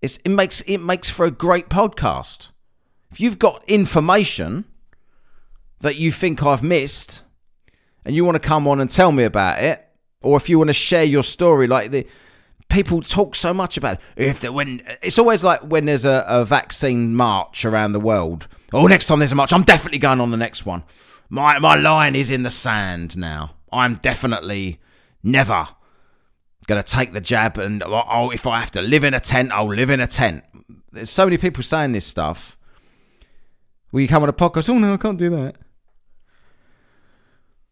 It's, 0.00 0.18
it 0.24 0.30
makes 0.30 0.62
it 0.62 0.78
makes 0.78 1.10
for 1.10 1.26
a 1.26 1.30
great 1.30 1.68
podcast. 1.68 2.50
If 3.10 3.20
you've 3.20 3.38
got 3.38 3.64
information 3.68 4.64
that 5.86 5.96
you 5.96 6.10
think 6.10 6.42
I've 6.42 6.64
missed, 6.64 7.22
and 8.04 8.16
you 8.16 8.24
want 8.24 8.34
to 8.34 8.48
come 8.48 8.66
on 8.66 8.80
and 8.80 8.90
tell 8.90 9.12
me 9.12 9.22
about 9.22 9.62
it, 9.62 9.86
or 10.20 10.36
if 10.36 10.48
you 10.48 10.58
want 10.58 10.68
to 10.68 10.74
share 10.74 11.04
your 11.04 11.22
story, 11.22 11.68
like 11.68 11.92
the 11.92 12.04
people 12.68 13.00
talk 13.02 13.36
so 13.36 13.54
much 13.54 13.76
about 13.76 14.00
it. 14.16 14.26
if 14.26 14.50
when 14.50 14.82
it's 15.00 15.16
always 15.16 15.44
like 15.44 15.60
when 15.60 15.84
there's 15.84 16.04
a, 16.04 16.24
a 16.26 16.44
vaccine 16.44 17.14
march 17.14 17.64
around 17.64 17.92
the 17.92 18.00
world. 18.00 18.48
Oh, 18.72 18.88
next 18.88 19.06
time 19.06 19.20
there's 19.20 19.30
a 19.30 19.36
march, 19.36 19.52
I'm 19.52 19.62
definitely 19.62 19.98
going 19.98 20.20
on 20.20 20.32
the 20.32 20.36
next 20.36 20.66
one. 20.66 20.82
My 21.28 21.60
my 21.60 21.76
line 21.76 22.16
is 22.16 22.32
in 22.32 22.42
the 22.42 22.50
sand 22.50 23.16
now. 23.16 23.54
I'm 23.72 23.94
definitely 23.96 24.80
never 25.22 25.68
going 26.66 26.82
to 26.82 26.92
take 26.92 27.12
the 27.12 27.20
jab, 27.20 27.58
and 27.58 27.80
oh, 27.84 28.02
oh, 28.10 28.30
if 28.30 28.44
I 28.44 28.58
have 28.58 28.72
to 28.72 28.82
live 28.82 29.04
in 29.04 29.14
a 29.14 29.20
tent, 29.20 29.52
I'll 29.52 29.68
live 29.68 29.90
in 29.90 30.00
a 30.00 30.08
tent. 30.08 30.42
There's 30.90 31.10
so 31.10 31.26
many 31.26 31.38
people 31.38 31.62
saying 31.62 31.92
this 31.92 32.06
stuff. 32.06 32.56
Will 33.92 34.00
you 34.00 34.08
come 34.08 34.24
on 34.24 34.28
a 34.28 34.32
podcast? 34.32 34.68
Oh 34.68 34.78
no, 34.78 34.94
I 34.94 34.96
can't 34.96 35.18
do 35.18 35.30
that. 35.30 35.56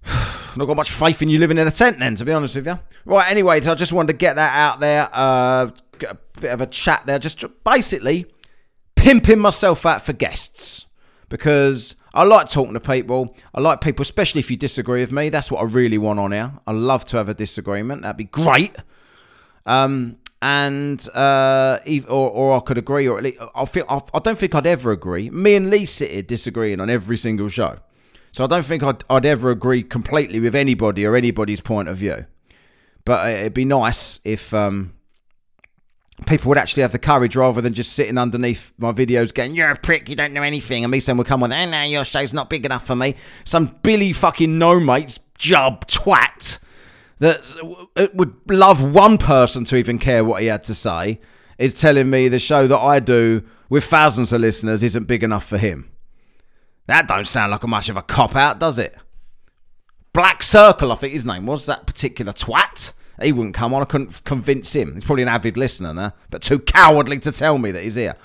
Not 0.57 0.67
got 0.67 0.77
much 0.77 0.93
faith 0.93 1.23
in 1.23 1.29
you 1.29 1.39
living 1.39 1.59
in 1.59 1.67
a 1.67 1.71
tent, 1.71 1.99
then, 1.99 2.15
to 2.17 2.25
be 2.25 2.33
honest 2.33 2.57
with 2.57 2.67
you. 2.67 2.79
Right, 3.05 3.31
anyway, 3.31 3.61
so 3.61 3.73
I 3.73 3.75
just 3.75 3.93
wanted 3.93 4.13
to 4.13 4.19
get 4.19 4.37
that 4.37 4.55
out 4.55 4.81
there. 4.81 5.09
Uh, 5.13 5.71
a 6.09 6.17
bit 6.41 6.51
of 6.51 6.61
a 6.61 6.67
chat 6.67 7.03
there, 7.07 7.19
just 7.19 7.45
basically 7.65 8.27
pimping 8.97 9.39
myself 9.39 9.87
out 9.87 10.05
for 10.05 10.13
guests 10.13 10.87
because 11.29 11.95
I 12.13 12.25
like 12.25 12.49
talking 12.49 12.75
to 12.75 12.81
people. 12.81 13.37
I 13.55 13.61
like 13.61 13.81
people, 13.81 14.03
especially 14.03 14.39
if 14.39 14.51
you 14.51 14.57
disagree 14.57 15.01
with 15.01 15.13
me. 15.13 15.29
That's 15.29 15.51
what 15.51 15.61
I 15.61 15.65
really 15.65 15.99
want 15.99 16.21
on 16.21 16.33
here. 16.33 16.53
I 16.67 16.73
love 16.73 17.05
to 17.07 17.17
have 17.17 17.29
a 17.29 17.35
disagreement. 17.35 18.03
That'd 18.03 18.17
be 18.17 18.25
great. 18.25 18.75
Um, 19.67 20.19
and 20.41 21.09
uh, 21.15 21.79
or, 22.09 22.31
or 22.31 22.57
I 22.57 22.61
could 22.61 22.79
agree, 22.79 23.09
or 23.09 23.17
at 23.19 23.25
least 23.25 23.39
I 23.55 23.65
feel 23.65 23.85
I 23.89 24.19
don't 24.19 24.39
think 24.39 24.55
I'd 24.55 24.67
ever 24.67 24.93
agree. 24.93 25.31
Me 25.31 25.55
and 25.55 25.71
Lee 25.71 25.87
sit 25.87 26.11
here 26.11 26.23
disagreeing 26.23 26.81
on 26.81 26.91
every 26.91 27.17
single 27.17 27.49
show, 27.49 27.79
so 28.35 28.43
I 28.43 28.49
don't 28.49 28.67
think 28.67 28.83
I'd, 28.83 29.05
I'd 29.09 29.25
ever 29.25 29.53
agree 29.53 29.85
completely 29.85 30.41
with 30.41 30.57
anybody 30.57 31.07
or 31.07 31.15
anybody's 31.15 31.61
point 31.61 31.89
of 31.89 31.99
view. 31.99 32.27
But 33.05 33.31
it'd 33.31 33.55
be 33.55 33.65
nice 33.65 34.19
if 34.25 34.53
um, 34.53 34.93
people 36.27 36.49
would 36.49 36.59
actually 36.59 36.83
have 36.83 36.91
the 36.91 36.99
courage 36.99 37.37
rather 37.37 37.61
than 37.61 37.75
just 37.75 37.93
sitting 37.93 38.19
underneath 38.19 38.73
my 38.77 38.91
videos 38.91 39.33
going, 39.33 39.55
You're 39.55 39.71
a 39.71 39.79
prick, 39.79 40.09
you 40.09 40.17
don't 40.17 40.33
know 40.33 40.43
anything. 40.43 40.83
And 40.83 40.91
me 40.91 40.99
saying, 40.99 41.17
Well, 41.17 41.25
come 41.25 41.45
on, 41.45 41.53
and 41.53 41.71
now 41.71 41.85
your 41.85 42.05
show's 42.05 42.33
not 42.33 42.51
big 42.51 42.65
enough 42.67 42.85
for 42.85 42.97
me. 42.97 43.15
Some 43.45 43.79
Billy 43.85 44.13
fucking 44.13 44.59
no 44.59 44.81
mates, 44.81 45.21
job 45.39 45.87
twat 45.87 46.59
that 47.21 48.11
would 48.15 48.35
love 48.51 48.83
one 48.83 49.17
person 49.17 49.65
to 49.67 49.77
even 49.77 49.97
care 50.01 50.25
what 50.25 50.43
he 50.43 50.49
had 50.49 50.65
to 50.65 50.75
say. 50.75 51.21
is 51.57 51.73
telling 51.73 52.11
me 52.11 52.27
the 52.27 52.41
show 52.41 52.67
that 52.67 52.81
I 52.81 52.99
do 52.99 53.45
with 53.69 53.85
thousands 53.85 54.33
of 54.33 54.41
listeners 54.41 54.83
isn't 54.83 55.05
big 55.05 55.23
enough 55.23 55.47
for 55.47 55.57
him. 55.57 55.94
That 56.87 57.09
don't 57.09 57.27
sound 57.27 57.53
like 57.53 57.63
a 57.63 57.67
much 57.67 57.89
of 57.89 57.97
a 57.97 58.03
cop 58.03 58.37
out, 58.37 58.59
does 58.59 58.79
it? 58.79 58.97
Black 60.13 60.43
Circle, 60.43 60.93
I 60.93 60.95
think 60.97 61.13
his 61.13 61.25
name 61.25 61.47
was, 61.47 61.67
that 61.67 61.87
particular 61.87 62.33
twat. 62.33 62.93
He 63.23 63.33
wouldn't 63.33 63.55
come 63.55 63.73
on. 63.73 63.83
I 63.83 63.85
couldn't 63.85 64.25
convince 64.25 64.75
him. 64.75 64.95
He's 64.95 65.05
probably 65.05 65.23
an 65.23 65.29
avid 65.29 65.57
listener 65.57 65.95
now, 65.95 66.13
but 66.31 66.43
too 66.43 66.59
cowardly 66.59 67.19
to 67.21 67.33
tell 67.33 67.59
me 67.59 67.71
that 67.71 67.83
he's 67.83 67.95
here. 67.95 68.17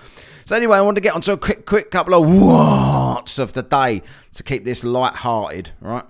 So 0.46 0.56
anyway, 0.56 0.78
I 0.78 0.82
want 0.82 0.96
to 0.96 1.02
get 1.02 1.14
onto 1.14 1.32
a 1.32 1.38
quick, 1.38 1.66
quick 1.66 1.92
couple 1.92 2.16
of 2.16 2.28
whats 2.28 3.38
of 3.38 3.54
the 3.54 3.62
day 3.62 4.02
to 4.34 4.44
keep 4.44 4.66
this 4.66 4.84
light-hearted, 4.84 5.72
right? 5.80 6.06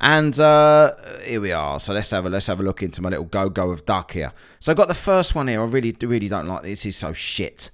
And 0.00 0.38
uh, 0.38 0.94
here 1.24 1.40
we 1.40 1.52
are. 1.52 1.78
So 1.78 1.92
let's 1.92 2.10
have 2.10 2.24
a 2.24 2.30
let's 2.30 2.46
have 2.46 2.60
a 2.60 2.62
look 2.62 2.82
into 2.82 3.02
my 3.02 3.10
little 3.10 3.26
go 3.26 3.50
go 3.50 3.70
of 3.70 3.84
duck 3.84 4.12
here. 4.12 4.32
So 4.58 4.72
I 4.72 4.74
got 4.74 4.88
the 4.88 4.94
first 4.94 5.34
one 5.34 5.48
here. 5.48 5.60
I 5.60 5.64
really 5.64 5.94
really 6.00 6.28
don't 6.28 6.46
like 6.46 6.62
this. 6.62 6.84
This 6.84 6.94
is 6.94 6.96
so 6.96 7.12
shit. 7.12 7.70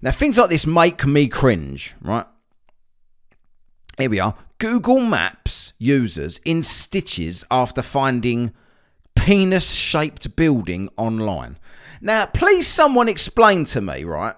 Now 0.00 0.10
things 0.10 0.38
like 0.38 0.48
this 0.48 0.66
make 0.66 1.04
me 1.04 1.28
cringe, 1.28 1.94
right? 2.00 2.26
Here 3.96 4.10
we 4.10 4.18
are. 4.18 4.34
Google 4.58 5.00
Maps 5.00 5.72
users 5.78 6.40
in 6.44 6.62
stitches 6.62 7.44
after 7.50 7.82
finding 7.82 8.52
penis 9.14 9.72
shaped 9.72 10.34
building 10.36 10.88
online. 10.96 11.58
Now, 12.00 12.26
please, 12.26 12.66
someone 12.66 13.08
explain 13.08 13.64
to 13.66 13.80
me, 13.80 14.04
right, 14.04 14.34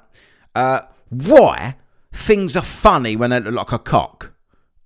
uh, 0.54 0.82
why 1.08 1.76
things 2.12 2.56
are 2.56 2.62
funny 2.62 3.16
when 3.16 3.30
they 3.30 3.40
look 3.40 3.54
like 3.54 3.72
a 3.72 3.78
cock. 3.78 4.32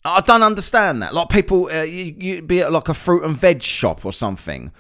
I 0.04 0.20
don't 0.20 0.42
understand 0.42 1.02
that. 1.02 1.14
Like 1.14 1.28
people, 1.28 1.68
uh, 1.70 1.82
you, 1.82 2.14
you'd 2.16 2.46
be 2.46 2.60
at 2.60 2.72
like 2.72 2.88
a 2.88 2.94
fruit 2.94 3.24
and 3.24 3.36
veg 3.36 3.62
shop 3.62 4.04
or 4.04 4.12
something, 4.12 4.72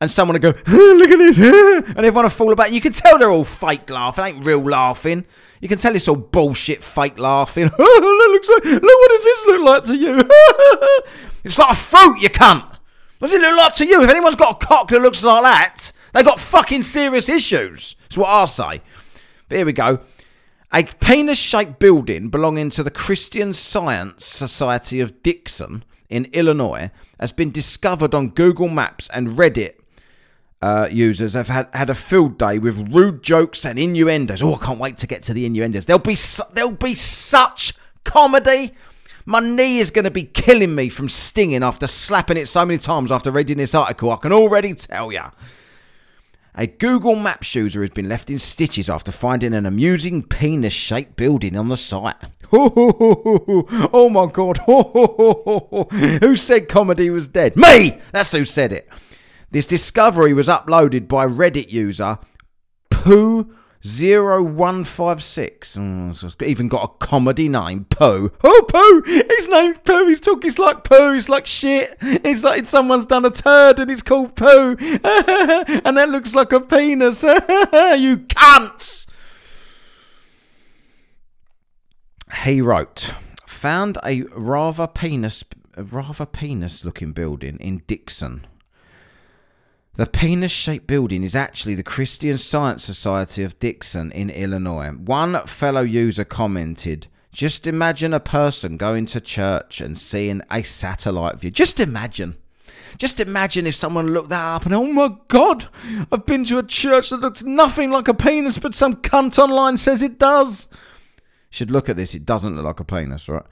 and 0.00 0.10
someone 0.10 0.34
would 0.34 0.42
go, 0.42 0.54
"Look 0.66 1.10
at 1.10 1.18
this," 1.18 1.38
and 1.38 1.98
everyone 1.98 2.24
would 2.24 2.32
fall 2.32 2.52
about. 2.52 2.72
You 2.72 2.80
can 2.80 2.92
tell 2.92 3.18
they're 3.18 3.30
all 3.30 3.44
fake 3.44 3.90
laughing, 3.90 4.24
ain't 4.24 4.46
real 4.46 4.62
laughing. 4.62 5.26
You 5.60 5.68
can 5.68 5.78
tell 5.78 5.94
it's 5.94 6.08
all 6.08 6.16
bullshit, 6.16 6.82
fake 6.82 7.18
laughing. 7.18 7.64
looks 7.78 8.48
like, 8.48 8.64
look, 8.64 8.82
what 8.82 9.10
does 9.10 9.24
this 9.24 9.46
look 9.46 9.62
like 9.62 9.84
to 9.84 9.96
you? 9.96 10.18
it's 11.44 11.58
like 11.58 11.72
a 11.72 11.76
fruit, 11.76 12.20
you 12.20 12.30
cunt. 12.30 12.64
What 13.18 13.30
does 13.30 13.34
it 13.34 13.42
look 13.42 13.58
like 13.58 13.74
to 13.74 13.86
you? 13.86 14.02
If 14.02 14.08
anyone's 14.08 14.36
got 14.36 14.62
a 14.62 14.66
cock 14.66 14.88
that 14.88 15.02
looks 15.02 15.22
like 15.22 15.42
that, 15.42 15.92
they 16.14 16.22
got 16.22 16.40
fucking 16.40 16.84
serious 16.84 17.28
issues. 17.28 17.94
That's 18.02 18.16
what 18.16 18.30
I 18.30 18.44
say. 18.46 18.82
But 19.48 19.56
here 19.56 19.66
we 19.66 19.72
go. 19.72 20.00
A 20.72 20.84
penis 20.84 21.36
shaped 21.36 21.78
building 21.78 22.28
belonging 22.30 22.70
to 22.70 22.82
the 22.82 22.90
Christian 22.90 23.52
Science 23.52 24.24
Society 24.24 25.00
of 25.00 25.22
Dixon 25.22 25.84
in 26.08 26.26
Illinois 26.32 26.90
has 27.18 27.32
been 27.32 27.50
discovered 27.50 28.14
on 28.14 28.30
Google 28.30 28.68
Maps 28.68 29.10
and 29.12 29.36
Reddit. 29.36 29.74
Uh, 30.62 30.86
users 30.90 31.32
have 31.32 31.48
had, 31.48 31.68
had 31.72 31.88
a 31.88 31.94
field 31.94 32.36
day 32.36 32.58
with 32.58 32.92
rude 32.92 33.22
jokes 33.22 33.64
and 33.64 33.78
innuendos. 33.78 34.42
Oh, 34.42 34.56
I 34.56 34.58
can't 34.58 34.78
wait 34.78 34.98
to 34.98 35.06
get 35.06 35.22
to 35.24 35.32
the 35.32 35.46
innuendos. 35.46 35.86
There'll 35.86 35.98
be 35.98 36.16
su- 36.16 36.42
there'll 36.52 36.72
be 36.72 36.94
such 36.94 37.72
comedy. 38.04 38.72
My 39.24 39.40
knee 39.40 39.78
is 39.78 39.90
going 39.90 40.04
to 40.04 40.10
be 40.10 40.24
killing 40.24 40.74
me 40.74 40.90
from 40.90 41.08
stinging 41.08 41.62
after 41.62 41.86
slapping 41.86 42.36
it 42.36 42.46
so 42.46 42.66
many 42.66 42.78
times 42.78 43.10
after 43.10 43.30
reading 43.30 43.56
this 43.56 43.74
article. 43.74 44.10
I 44.10 44.16
can 44.16 44.32
already 44.32 44.74
tell 44.74 45.10
you. 45.10 45.22
A 46.56 46.66
Google 46.66 47.14
Maps 47.14 47.54
user 47.54 47.80
has 47.80 47.90
been 47.90 48.08
left 48.08 48.28
in 48.28 48.38
stitches 48.38 48.90
after 48.90 49.12
finding 49.12 49.54
an 49.54 49.64
amusing 49.64 50.22
penis 50.22 50.72
shaped 50.72 51.16
building 51.16 51.56
on 51.56 51.68
the 51.68 51.76
site. 51.76 52.16
Oh 52.52 54.08
my 54.10 54.26
god. 54.26 54.58
Who 56.20 56.36
said 56.36 56.68
comedy 56.68 57.08
was 57.08 57.28
dead? 57.28 57.56
Me! 57.56 58.00
That's 58.12 58.32
who 58.32 58.44
said 58.44 58.72
it. 58.72 58.88
This 59.50 59.66
discovery 59.66 60.32
was 60.32 60.46
uploaded 60.48 61.08
by 61.08 61.26
Reddit 61.26 61.72
user 61.72 62.18
Pooh 62.90 63.52
0156. 63.82 65.78
Oh, 65.78 66.12
even 66.42 66.68
got 66.68 66.84
a 66.84 66.88
comedy 67.04 67.48
name, 67.48 67.86
Pooh. 67.86 68.30
Oh, 68.44 68.64
Pooh! 68.68 69.02
His 69.10 69.48
name's 69.48 69.78
Pooh. 69.78 70.06
He's 70.06 70.20
talking 70.20 70.48
it's 70.48 70.58
like 70.58 70.84
Pooh. 70.84 71.14
It's 71.14 71.30
like 71.30 71.46
shit. 71.46 71.96
It's 72.00 72.44
like 72.44 72.66
someone's 72.66 73.06
done 73.06 73.24
a 73.24 73.30
turd 73.30 73.78
and 73.78 73.90
it's 73.90 74.02
called 74.02 74.36
Pooh. 74.36 74.76
and 74.80 75.96
that 75.96 76.10
looks 76.10 76.34
like 76.34 76.52
a 76.52 76.60
penis. 76.60 77.22
you 77.22 78.18
cunts! 78.28 79.06
He 82.44 82.60
wrote, 82.60 83.12
found 83.46 83.98
a 84.04 84.22
rather 84.32 84.86
penis, 84.86 85.42
a 85.74 85.82
rather 85.82 86.26
penis 86.26 86.84
looking 86.84 87.12
building 87.12 87.56
in 87.56 87.82
Dixon. 87.86 88.46
The 90.00 90.06
penis 90.06 90.50
shaped 90.50 90.86
building 90.86 91.22
is 91.22 91.36
actually 91.36 91.74
the 91.74 91.82
Christian 91.82 92.38
Science 92.38 92.82
Society 92.82 93.42
of 93.42 93.58
Dixon 93.58 94.10
in 94.12 94.30
Illinois. 94.30 94.92
One 94.92 95.46
fellow 95.46 95.82
user 95.82 96.24
commented, 96.24 97.08
Just 97.32 97.66
imagine 97.66 98.14
a 98.14 98.18
person 98.18 98.78
going 98.78 99.04
to 99.04 99.20
church 99.20 99.78
and 99.82 99.98
seeing 99.98 100.40
a 100.50 100.62
satellite 100.62 101.38
view. 101.38 101.50
Just 101.50 101.80
imagine. 101.80 102.38
Just 102.96 103.20
imagine 103.20 103.66
if 103.66 103.74
someone 103.74 104.14
looked 104.14 104.30
that 104.30 104.42
up 104.42 104.64
and, 104.64 104.74
oh 104.74 104.90
my 104.90 105.14
god, 105.28 105.68
I've 106.10 106.24
been 106.24 106.46
to 106.46 106.56
a 106.56 106.62
church 106.62 107.10
that 107.10 107.20
looks 107.20 107.42
nothing 107.42 107.90
like 107.90 108.08
a 108.08 108.14
penis, 108.14 108.56
but 108.56 108.72
some 108.72 108.94
cunt 109.02 109.38
online 109.38 109.76
says 109.76 110.02
it 110.02 110.18
does. 110.18 110.66
Should 111.50 111.70
look 111.70 111.90
at 111.90 111.96
this, 111.96 112.14
it 112.14 112.24
doesn't 112.24 112.56
look 112.56 112.64
like 112.64 112.80
a 112.80 112.84
penis, 112.84 113.28
right? 113.28 113.44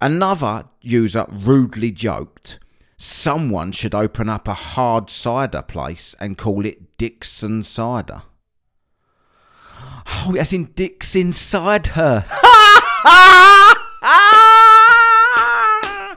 Another 0.00 0.64
user 0.80 1.26
rudely 1.28 1.92
joked, 1.92 2.58
someone 3.02 3.72
should 3.72 3.96
open 3.96 4.28
up 4.28 4.46
a 4.46 4.54
hard 4.54 5.10
cider 5.10 5.60
place 5.60 6.14
and 6.20 6.38
call 6.38 6.64
it 6.64 6.96
Dixon 6.98 7.64
Cider. 7.64 8.22
Oh, 10.06 10.36
as 10.38 10.52
in 10.52 10.66
Dick's 10.66 11.16
inside 11.16 11.88
her. 11.88 12.24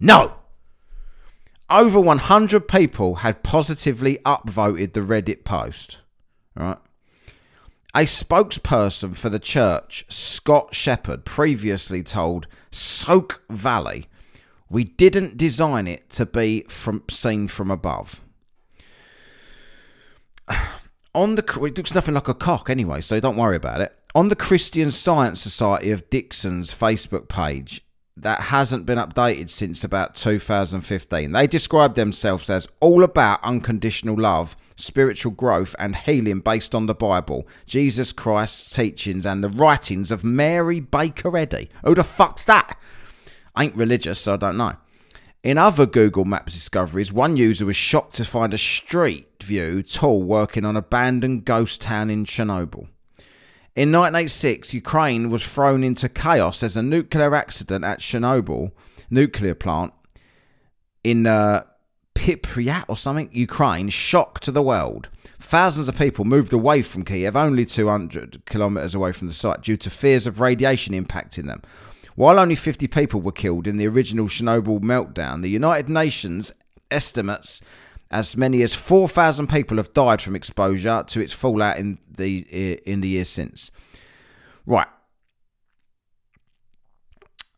no! 0.00 0.36
Over 1.68 2.00
100 2.00 2.68
people 2.68 3.16
had 3.16 3.42
positively 3.42 4.16
upvoted 4.24 4.94
the 4.94 5.00
Reddit 5.00 5.44
post. 5.44 5.98
Right? 6.56 6.78
A 7.94 8.04
spokesperson 8.04 9.14
for 9.14 9.28
the 9.28 9.38
church, 9.38 10.06
Scott 10.08 10.74
Shepard, 10.74 11.26
previously 11.26 12.02
told 12.02 12.46
Sauk 12.70 13.42
Valley 13.50 14.08
we 14.68 14.84
didn't 14.84 15.36
design 15.36 15.86
it 15.86 16.10
to 16.10 16.26
be 16.26 16.64
from 16.68 17.02
seen 17.10 17.48
from 17.48 17.70
above. 17.70 18.22
On 21.14 21.36
the 21.36 21.44
it 21.64 21.76
looks 21.78 21.94
nothing 21.94 22.14
like 22.14 22.28
a 22.28 22.34
cock 22.34 22.68
anyway, 22.68 23.00
so 23.00 23.20
don't 23.20 23.36
worry 23.36 23.56
about 23.56 23.80
it. 23.80 23.96
On 24.16 24.28
the 24.28 24.36
Christian 24.36 24.90
Science 24.90 25.40
Society 25.40 25.90
of 25.90 26.08
Dixon's 26.10 26.74
Facebook 26.74 27.28
page, 27.28 27.84
that 28.16 28.42
hasn't 28.42 28.86
been 28.86 28.98
updated 28.98 29.50
since 29.50 29.82
about 29.82 30.14
2015. 30.14 31.32
They 31.32 31.46
describe 31.46 31.94
themselves 31.94 32.48
as 32.48 32.68
all 32.80 33.02
about 33.02 33.42
unconditional 33.42 34.16
love, 34.16 34.56
spiritual 34.76 35.32
growth, 35.32 35.74
and 35.78 35.96
healing 35.96 36.40
based 36.40 36.74
on 36.74 36.86
the 36.86 36.94
Bible, 36.94 37.46
Jesus 37.66 38.12
Christ's 38.12 38.74
teachings, 38.74 39.26
and 39.26 39.42
the 39.42 39.48
writings 39.48 40.12
of 40.12 40.22
Mary 40.22 40.78
Baker 40.78 41.36
Eddy. 41.36 41.70
Who 41.84 41.94
the 41.94 42.04
fuck's 42.04 42.44
that? 42.44 42.78
Ain't 43.58 43.76
religious, 43.76 44.20
so 44.20 44.34
I 44.34 44.36
don't 44.36 44.56
know. 44.56 44.76
In 45.42 45.58
other 45.58 45.84
Google 45.84 46.24
Maps 46.24 46.54
discoveries, 46.54 47.12
one 47.12 47.36
user 47.36 47.66
was 47.66 47.76
shocked 47.76 48.14
to 48.16 48.24
find 48.24 48.54
a 48.54 48.58
street 48.58 49.42
view 49.42 49.82
tool 49.82 50.22
working 50.22 50.64
on 50.64 50.70
an 50.70 50.76
abandoned 50.76 51.44
ghost 51.44 51.82
town 51.82 52.08
in 52.08 52.24
Chernobyl. 52.24 52.88
In 53.76 53.92
1986, 53.92 54.72
Ukraine 54.72 55.30
was 55.30 55.44
thrown 55.44 55.84
into 55.84 56.08
chaos 56.08 56.62
as 56.62 56.76
a 56.76 56.82
nuclear 56.82 57.34
accident 57.34 57.84
at 57.84 58.00
Chernobyl 58.00 58.72
nuclear 59.10 59.54
plant 59.54 59.92
in 61.02 61.26
uh, 61.26 61.64
or 62.88 62.96
something, 62.96 63.28
Ukraine, 63.32 63.90
shocked 63.90 64.44
to 64.44 64.50
the 64.50 64.62
world. 64.62 65.10
Thousands 65.38 65.88
of 65.88 65.98
people 65.98 66.24
moved 66.24 66.54
away 66.54 66.80
from 66.80 67.04
Kiev, 67.04 67.36
only 67.36 67.66
200 67.66 68.46
kilometres 68.46 68.94
away 68.94 69.12
from 69.12 69.28
the 69.28 69.34
site, 69.34 69.60
due 69.60 69.76
to 69.76 69.90
fears 69.90 70.26
of 70.26 70.40
radiation 70.40 70.94
impacting 70.94 71.46
them. 71.46 71.60
While 72.14 72.38
only 72.38 72.54
50 72.54 72.86
people 72.88 73.20
were 73.20 73.32
killed 73.32 73.66
in 73.66 73.76
the 73.76 73.88
original 73.88 74.26
Chernobyl 74.26 74.80
meltdown, 74.80 75.42
the 75.42 75.50
United 75.50 75.88
Nations 75.88 76.52
estimates 76.90 77.60
as 78.10 78.36
many 78.36 78.62
as 78.62 78.74
4,000 78.74 79.48
people 79.48 79.78
have 79.78 79.92
died 79.92 80.22
from 80.22 80.36
exposure 80.36 81.04
to 81.08 81.20
its 81.20 81.32
fallout 81.32 81.78
in 81.78 81.98
the 82.08 82.78
in 82.86 83.00
the 83.00 83.08
years 83.08 83.28
since. 83.28 83.72
Right. 84.66 84.86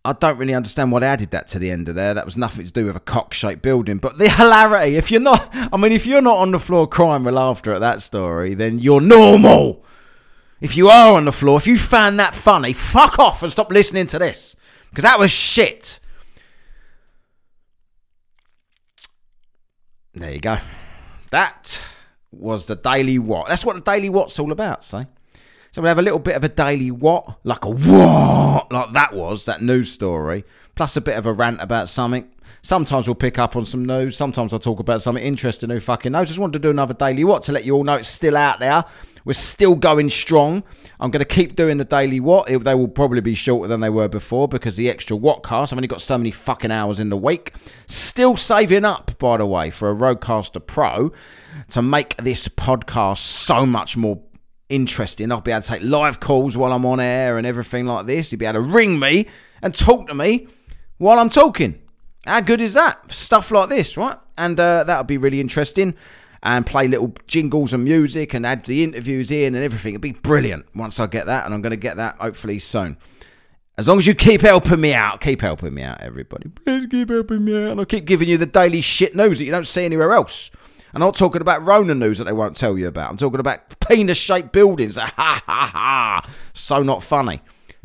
I 0.06 0.12
don't 0.12 0.38
really 0.38 0.54
understand 0.54 0.92
they 0.92 1.06
added 1.06 1.32
that 1.32 1.48
to 1.48 1.58
the 1.58 1.70
end 1.70 1.88
of 1.88 1.96
there. 1.96 2.14
That 2.14 2.24
was 2.24 2.36
nothing 2.36 2.64
to 2.64 2.72
do 2.72 2.86
with 2.86 2.94
a 2.94 3.00
cock-shaped 3.00 3.60
building. 3.60 3.98
But 3.98 4.18
the 4.18 4.28
hilarity, 4.36 4.96
if 4.96 5.10
you're 5.10 5.20
not, 5.20 5.50
I 5.52 5.76
mean, 5.76 5.92
if 5.92 6.06
you're 6.06 6.22
not 6.22 6.38
on 6.38 6.52
the 6.52 6.60
floor 6.60 6.86
crying 6.86 7.24
with 7.24 7.34
laughter 7.34 7.74
at 7.74 7.80
that 7.80 8.02
story, 8.02 8.54
then 8.54 8.78
you're 8.78 9.00
normal. 9.00 9.84
If 10.60 10.76
you 10.76 10.88
are 10.88 11.14
on 11.14 11.26
the 11.26 11.32
floor, 11.32 11.58
if 11.58 11.66
you 11.66 11.76
found 11.78 12.18
that 12.18 12.34
funny, 12.34 12.72
fuck 12.72 13.18
off 13.18 13.42
and 13.42 13.52
stop 13.52 13.70
listening 13.70 14.06
to 14.08 14.18
this. 14.18 14.56
Because 14.90 15.02
that 15.02 15.18
was 15.18 15.30
shit. 15.30 16.00
There 20.14 20.32
you 20.32 20.40
go. 20.40 20.58
That 21.30 21.82
was 22.32 22.66
the 22.66 22.76
Daily 22.76 23.18
What. 23.18 23.48
That's 23.48 23.66
what 23.66 23.76
the 23.76 23.82
Daily 23.82 24.08
What's 24.08 24.38
all 24.38 24.52
about, 24.52 24.82
say. 24.82 25.06
So 25.76 25.82
we 25.82 25.88
have 25.88 25.98
a 25.98 26.02
little 26.02 26.18
bit 26.18 26.36
of 26.36 26.42
a 26.42 26.48
daily 26.48 26.90
what, 26.90 27.36
like 27.44 27.66
a 27.66 27.68
what, 27.68 28.72
like 28.72 28.92
that 28.92 29.12
was, 29.12 29.44
that 29.44 29.60
news 29.60 29.92
story, 29.92 30.46
plus 30.74 30.96
a 30.96 31.02
bit 31.02 31.18
of 31.18 31.26
a 31.26 31.34
rant 31.34 31.60
about 31.60 31.90
something. 31.90 32.30
Sometimes 32.66 33.06
we'll 33.06 33.14
pick 33.14 33.38
up 33.38 33.54
on 33.54 33.64
some 33.64 33.84
news. 33.84 34.16
Sometimes 34.16 34.52
I'll 34.52 34.58
talk 34.58 34.80
about 34.80 35.00
something 35.00 35.22
interesting. 35.22 35.70
Who 35.70 35.78
fucking 35.78 36.10
knows? 36.10 36.26
Just 36.26 36.40
wanted 36.40 36.54
to 36.54 36.58
do 36.58 36.70
another 36.70 36.94
daily 36.94 37.22
what 37.22 37.44
to 37.44 37.52
let 37.52 37.64
you 37.64 37.76
all 37.76 37.84
know 37.84 37.94
it's 37.94 38.08
still 38.08 38.36
out 38.36 38.58
there. 38.58 38.84
We're 39.24 39.34
still 39.34 39.76
going 39.76 40.10
strong. 40.10 40.64
I'm 40.98 41.12
going 41.12 41.24
to 41.24 41.32
keep 41.32 41.54
doing 41.54 41.78
the 41.78 41.84
daily 41.84 42.18
what. 42.18 42.48
They 42.48 42.74
will 42.74 42.88
probably 42.88 43.20
be 43.20 43.36
shorter 43.36 43.68
than 43.68 43.82
they 43.82 43.88
were 43.88 44.08
before 44.08 44.48
because 44.48 44.74
the 44.74 44.90
extra 44.90 45.16
WhatKast. 45.16 45.72
I've 45.72 45.78
only 45.78 45.86
got 45.86 46.02
so 46.02 46.18
many 46.18 46.32
fucking 46.32 46.72
hours 46.72 46.98
in 46.98 47.08
the 47.08 47.16
week. 47.16 47.54
Still 47.86 48.36
saving 48.36 48.84
up, 48.84 49.16
by 49.20 49.36
the 49.36 49.46
way, 49.46 49.70
for 49.70 49.88
a 49.88 49.94
Rodecaster 49.94 50.66
Pro 50.66 51.12
to 51.68 51.82
make 51.82 52.16
this 52.16 52.48
podcast 52.48 53.18
so 53.18 53.64
much 53.64 53.96
more 53.96 54.20
interesting. 54.68 55.30
I'll 55.30 55.40
be 55.40 55.52
able 55.52 55.62
to 55.62 55.68
take 55.68 55.82
live 55.84 56.18
calls 56.18 56.56
while 56.56 56.72
I'm 56.72 56.84
on 56.84 56.98
air 56.98 57.38
and 57.38 57.46
everything 57.46 57.86
like 57.86 58.06
this. 58.06 58.32
You'll 58.32 58.40
be 58.40 58.46
able 58.46 58.60
to 58.60 58.68
ring 58.68 58.98
me 58.98 59.28
and 59.62 59.72
talk 59.72 60.08
to 60.08 60.14
me 60.16 60.48
while 60.98 61.20
I'm 61.20 61.30
talking. 61.30 61.80
How 62.26 62.40
good 62.40 62.60
is 62.60 62.74
that? 62.74 63.12
Stuff 63.12 63.50
like 63.50 63.68
this, 63.68 63.96
right? 63.96 64.18
And 64.36 64.58
uh, 64.58 64.84
that'll 64.84 65.04
be 65.04 65.18
really 65.18 65.40
interesting 65.40 65.94
and 66.42 66.66
play 66.66 66.86
little 66.86 67.14
jingles 67.26 67.72
and 67.72 67.84
music 67.84 68.34
and 68.34 68.44
add 68.44 68.64
the 68.66 68.84
interviews 68.84 69.30
in 69.30 69.54
and 69.54 69.64
everything. 69.64 69.94
It'd 69.94 70.02
be 70.02 70.12
brilliant 70.12 70.66
once 70.74 71.00
I 71.00 71.06
get 71.06 71.26
that, 71.26 71.44
and 71.44 71.54
I'm 71.54 71.62
going 71.62 71.70
to 71.70 71.76
get 71.76 71.96
that 71.96 72.16
hopefully 72.16 72.58
soon. 72.58 72.96
As 73.78 73.88
long 73.88 73.98
as 73.98 74.06
you 74.06 74.14
keep 74.14 74.40
helping 74.40 74.80
me 74.80 74.94
out, 74.94 75.20
keep 75.20 75.42
helping 75.42 75.74
me 75.74 75.82
out, 75.82 76.00
everybody. 76.00 76.48
Please 76.48 76.86
keep 76.86 77.10
helping 77.10 77.44
me 77.44 77.56
out. 77.56 77.72
And 77.72 77.80
I'll 77.80 77.86
keep 77.86 78.06
giving 78.06 78.28
you 78.28 78.38
the 78.38 78.46
daily 78.46 78.80
shit 78.80 79.14
news 79.14 79.38
that 79.38 79.44
you 79.44 79.50
don't 79.50 79.66
see 79.66 79.84
anywhere 79.84 80.12
else. 80.12 80.50
I'm 80.94 81.00
not 81.00 81.14
talking 81.14 81.42
about 81.42 81.62
Rona 81.62 81.94
news 81.94 82.16
that 82.18 82.24
they 82.24 82.32
won't 82.32 82.56
tell 82.56 82.78
you 82.78 82.88
about. 82.88 83.10
I'm 83.10 83.18
talking 83.18 83.40
about 83.40 83.78
penis 83.80 84.16
shaped 84.16 84.52
buildings. 84.52 84.96
Ha 85.00 85.12
ha 85.46 85.70
ha. 85.72 86.30
So 86.54 86.82
not 86.82 87.02
funny. 87.02 87.42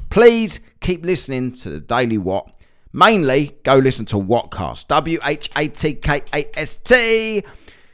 Please 0.09 0.61
keep 0.79 1.03
listening 1.03 1.51
to 1.53 1.69
the 1.69 1.79
Daily 1.81 2.17
What. 2.17 2.47
Mainly, 2.93 3.57
go 3.63 3.77
listen 3.77 4.05
to 4.07 4.17
WhatKast. 4.17 4.87
W 4.87 5.19
H 5.23 5.49
A 5.55 5.67
T 5.67 5.93
K 5.93 6.21
A 6.33 6.59
S 6.59 6.77
T. 6.77 7.43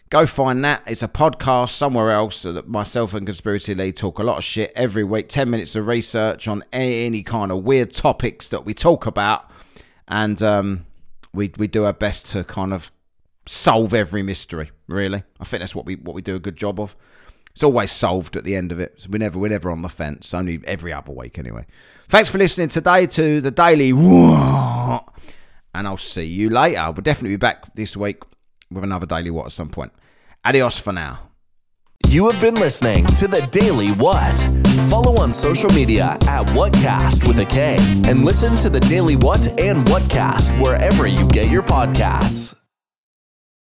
Go 0.09 0.25
find 0.25 0.63
that. 0.63 0.83
It's 0.87 1.03
a 1.03 1.07
podcast 1.07 1.71
somewhere 1.71 2.11
else 2.11 2.43
that 2.43 2.67
myself 2.67 3.13
and 3.13 3.27
Conspiracy 3.27 3.75
Lee 3.75 3.91
talk 3.91 4.19
a 4.19 4.23
lot 4.23 4.37
of 4.37 4.43
shit 4.43 4.71
every 4.73 5.03
week. 5.03 5.27
10 5.27 5.49
minutes 5.49 5.75
of 5.75 5.85
research 5.85 6.47
on 6.47 6.63
any 6.71 7.23
kind 7.23 7.51
of 7.51 7.63
weird 7.63 7.91
topics 7.91 8.47
that 8.49 8.65
we 8.65 8.73
talk 8.73 9.05
about. 9.05 9.51
And 10.07 10.41
um, 10.41 10.85
we, 11.33 11.51
we 11.57 11.67
do 11.67 11.83
our 11.83 11.93
best 11.93 12.27
to 12.27 12.45
kind 12.45 12.73
of 12.73 12.89
solve 13.45 13.93
every 13.93 14.23
mystery, 14.23 14.71
really. 14.87 15.23
I 15.39 15.43
think 15.43 15.59
that's 15.59 15.75
what 15.75 15.85
we 15.85 15.95
what 15.95 16.15
we 16.15 16.21
do 16.21 16.35
a 16.35 16.39
good 16.39 16.55
job 16.55 16.79
of. 16.79 16.95
It's 17.57 17.63
always 17.63 17.91
solved 17.91 18.37
at 18.37 18.43
the 18.43 18.55
end 18.55 18.71
of 18.71 18.79
it. 18.79 19.01
So 19.01 19.09
we 19.09 19.17
never 19.17 19.39
we're 19.39 19.47
never 19.47 19.71
on 19.71 19.81
the 19.81 19.89
fence. 19.89 20.31
Only 20.31 20.61
every 20.65 20.93
other 20.93 21.11
week 21.11 21.39
anyway. 21.39 21.65
Thanks 22.07 22.29
for 22.29 22.37
listening 22.37 22.67
today 22.67 23.07
to 23.07 23.41
the 23.41 23.49
Daily 23.49 23.93
What. 23.93 25.09
And 25.73 25.87
I'll 25.87 25.97
see 25.97 26.25
you 26.25 26.51
later. 26.51 26.83
We'll 26.91 27.01
definitely 27.01 27.31
be 27.31 27.37
back 27.37 27.73
this 27.73 27.97
week 27.97 28.21
with 28.69 28.83
another 28.83 29.07
Daily 29.07 29.31
What 29.31 29.47
at 29.47 29.53
some 29.53 29.69
point. 29.69 29.91
Adios 30.45 30.77
for 30.77 30.93
now. 30.93 31.31
You 32.07 32.29
have 32.29 32.39
been 32.39 32.53
listening 32.53 33.07
to 33.07 33.27
The 33.27 33.47
Daily 33.49 33.89
What. 33.93 34.37
Follow 34.87 35.19
on 35.19 35.33
social 35.33 35.71
media 35.71 36.15
at 36.27 36.45
WhatKast 36.49 37.27
with 37.27 37.39
a 37.39 37.45
K 37.45 37.77
and 38.07 38.23
listen 38.23 38.55
to 38.57 38.69
The 38.69 38.81
Daily 38.81 39.15
What 39.15 39.59
and 39.59 39.83
WhatKast 39.87 40.61
wherever 40.61 41.07
you 41.07 41.27
get 41.29 41.49
your 41.49 41.63
podcasts. 41.63 42.56